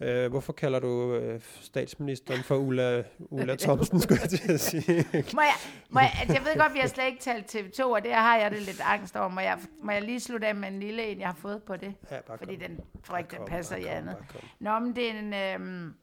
[0.00, 5.04] Øh, hvorfor kalder du øh, statsministeren for Ulla, Ulla Thomsen, skulle jeg til at sige.
[5.34, 5.54] Må jeg,
[5.90, 8.36] må jeg, altså, jeg ved godt, vi har slet ikke talt TV2, og det har
[8.36, 9.28] jeg det lidt angst over.
[9.28, 11.76] Må jeg, må jeg lige slutte af med en lille en, jeg har fået på
[11.76, 11.94] det?
[12.10, 12.62] Ja, bare Fordi kom.
[12.68, 14.16] den tror ikke, den Kom, passer i andet.
[14.60, 15.34] Nå, men det er en...
[15.34, 15.94] Øhm,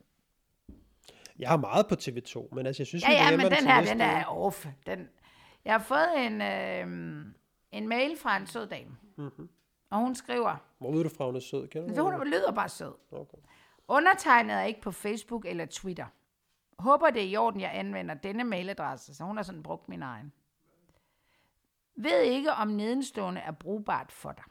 [1.39, 4.02] Jeg har meget på TV2, men altså, jeg synes, ja, ja, men den her, den
[4.02, 4.66] er off.
[4.86, 5.08] Den,
[5.66, 7.34] jeg har fået en, øhm,
[7.72, 8.92] en mail fra en sød dame.
[9.18, 9.50] Mhm.
[9.92, 11.68] Og hun skriver, Hvor ved du fra, hun er sød?
[11.68, 12.92] Kender hun lyder bare sød.
[13.12, 13.38] Okay.
[13.88, 16.05] Undertegnet er ikke på Facebook eller Twitter.
[16.79, 20.01] Håber det er i orden, jeg anvender denne mailadresse, så hun har sådan brugt min
[20.01, 20.34] egen.
[21.95, 24.43] Ved ikke, om nedenstående er brugbart for dig.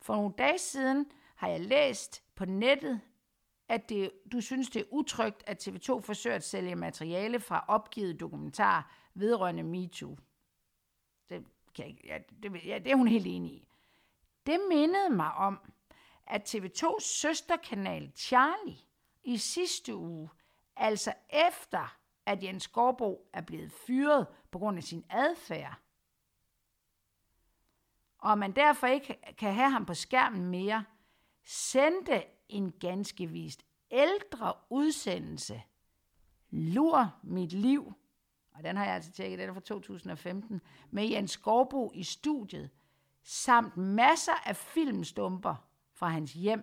[0.00, 3.00] For nogle dage siden har jeg læst på nettet,
[3.68, 8.20] at det, du synes, det er utrygt, at TV2 forsøger at sælge materiale fra opgivet
[8.20, 10.16] dokumentar vedrørende MeToo.
[11.28, 11.44] Det,
[11.74, 13.68] kan jeg, ja, det, ja, det er hun helt enig i.
[14.46, 15.58] Det mindede mig om,
[16.28, 18.78] at TV2's søsterkanal Charlie
[19.24, 20.28] i sidste uge,
[20.76, 25.74] altså efter at Jens Skorbo er blevet fyret på grund af sin adfærd,
[28.18, 30.84] og man derfor ikke kan have ham på skærmen mere,
[31.44, 35.62] sendte en ganske vist ældre udsendelse,
[36.50, 37.92] Lur mit liv,
[38.54, 40.60] og den har jeg altså tjekket, den er fra 2015,
[40.90, 42.70] med Jens Skorbo i studiet,
[43.22, 45.67] samt masser af filmstumper
[45.98, 46.62] fra hans hjem,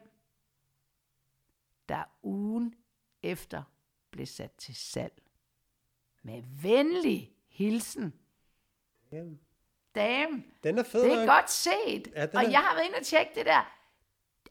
[1.90, 2.76] der ugen
[3.24, 3.64] efter
[4.12, 5.22] blev sat til salg.
[6.24, 8.14] Med venlig hilsen,
[9.12, 9.40] Jamen,
[9.96, 10.44] dame.
[10.64, 11.04] Den er fed.
[11.04, 11.28] Det er nok.
[11.30, 12.08] godt set.
[12.16, 13.78] Ja, og er- jeg har været inde og tjekke det der.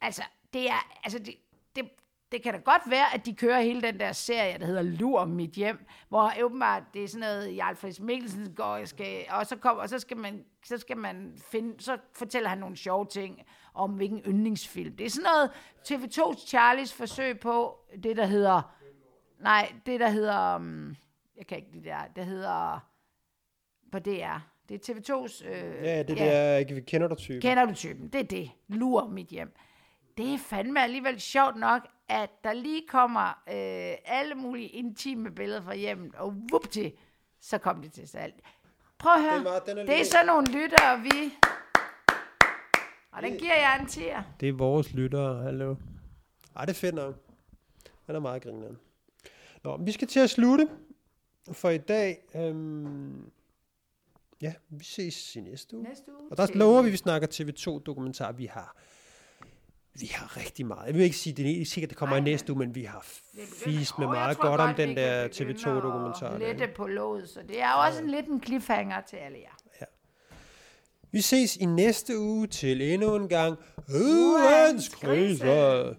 [0.01, 0.23] Altså,
[0.53, 1.37] det er, altså det,
[1.77, 1.91] det,
[2.35, 5.25] det kan da godt være, at de kører hele den der serie, der hedder Lur
[5.25, 9.47] mit hjem, hvor åbenbart det er sådan noget, Jarl Friis Mikkelsen går, og, skal, og
[9.47, 13.07] så kommer, og så skal man, så skal man finde, så fortæller han nogle sjove
[13.07, 13.43] ting
[13.75, 14.97] om, hvilken yndlingsfilm.
[14.97, 15.51] Det er sådan noget
[15.89, 18.75] TV2's Charlies forsøg på det, der hedder,
[19.41, 20.97] nej, det der hedder, um,
[21.37, 22.89] jeg kan ikke det der, det hedder,
[23.93, 24.39] på DR.
[24.69, 25.49] Det er TV2's...
[25.49, 27.41] Øh, Ja, det der, ikke, vi kender dig typen.
[27.41, 28.09] Kender du typen?
[28.09, 28.51] Det er det.
[28.69, 29.55] Lur mit hjem.
[30.17, 35.63] Det er fandme alligevel sjovt nok, at der lige kommer øh, alle mulige intime billeder
[35.63, 36.93] fra hjemmet, og vupti,
[37.41, 38.35] så kom det til salg.
[38.99, 39.37] Prøv at høre.
[39.37, 41.33] Den var- den er det er sådan nogle lyttere, vi...
[43.13, 44.23] Og den giver jeg en tier.
[44.41, 45.75] Det er vores lyttere, hallo.
[46.57, 47.15] Ej, det er fedt nok.
[48.07, 48.79] Han er meget grineren.
[49.65, 50.69] Nå, vi skal til at slutte
[51.53, 52.19] for i dag.
[52.37, 53.31] Øhm,
[54.43, 55.85] ja, vi ses i næste uge.
[55.89, 56.31] Næste uge.
[56.31, 58.33] Og der lover vi, at vi snakker TV2-dokumentar.
[58.33, 58.77] Vi har,
[60.01, 60.87] vi har rigtig meget.
[60.87, 62.75] Jeg vil ikke sige, det er ikke sikkert, det kommer Nej, i næste uge, men
[62.75, 62.99] vi har
[63.33, 66.27] Det begynder- fis med meget godt om den der begynde TV2-dokumentar.
[66.29, 69.39] at der, Lette på låget, så det er også en lidt en cliffhanger til alle
[69.39, 69.87] jer.
[71.13, 73.57] Vi ses i næste uge til endnu en gang
[73.95, 75.95] Ugens Kriser.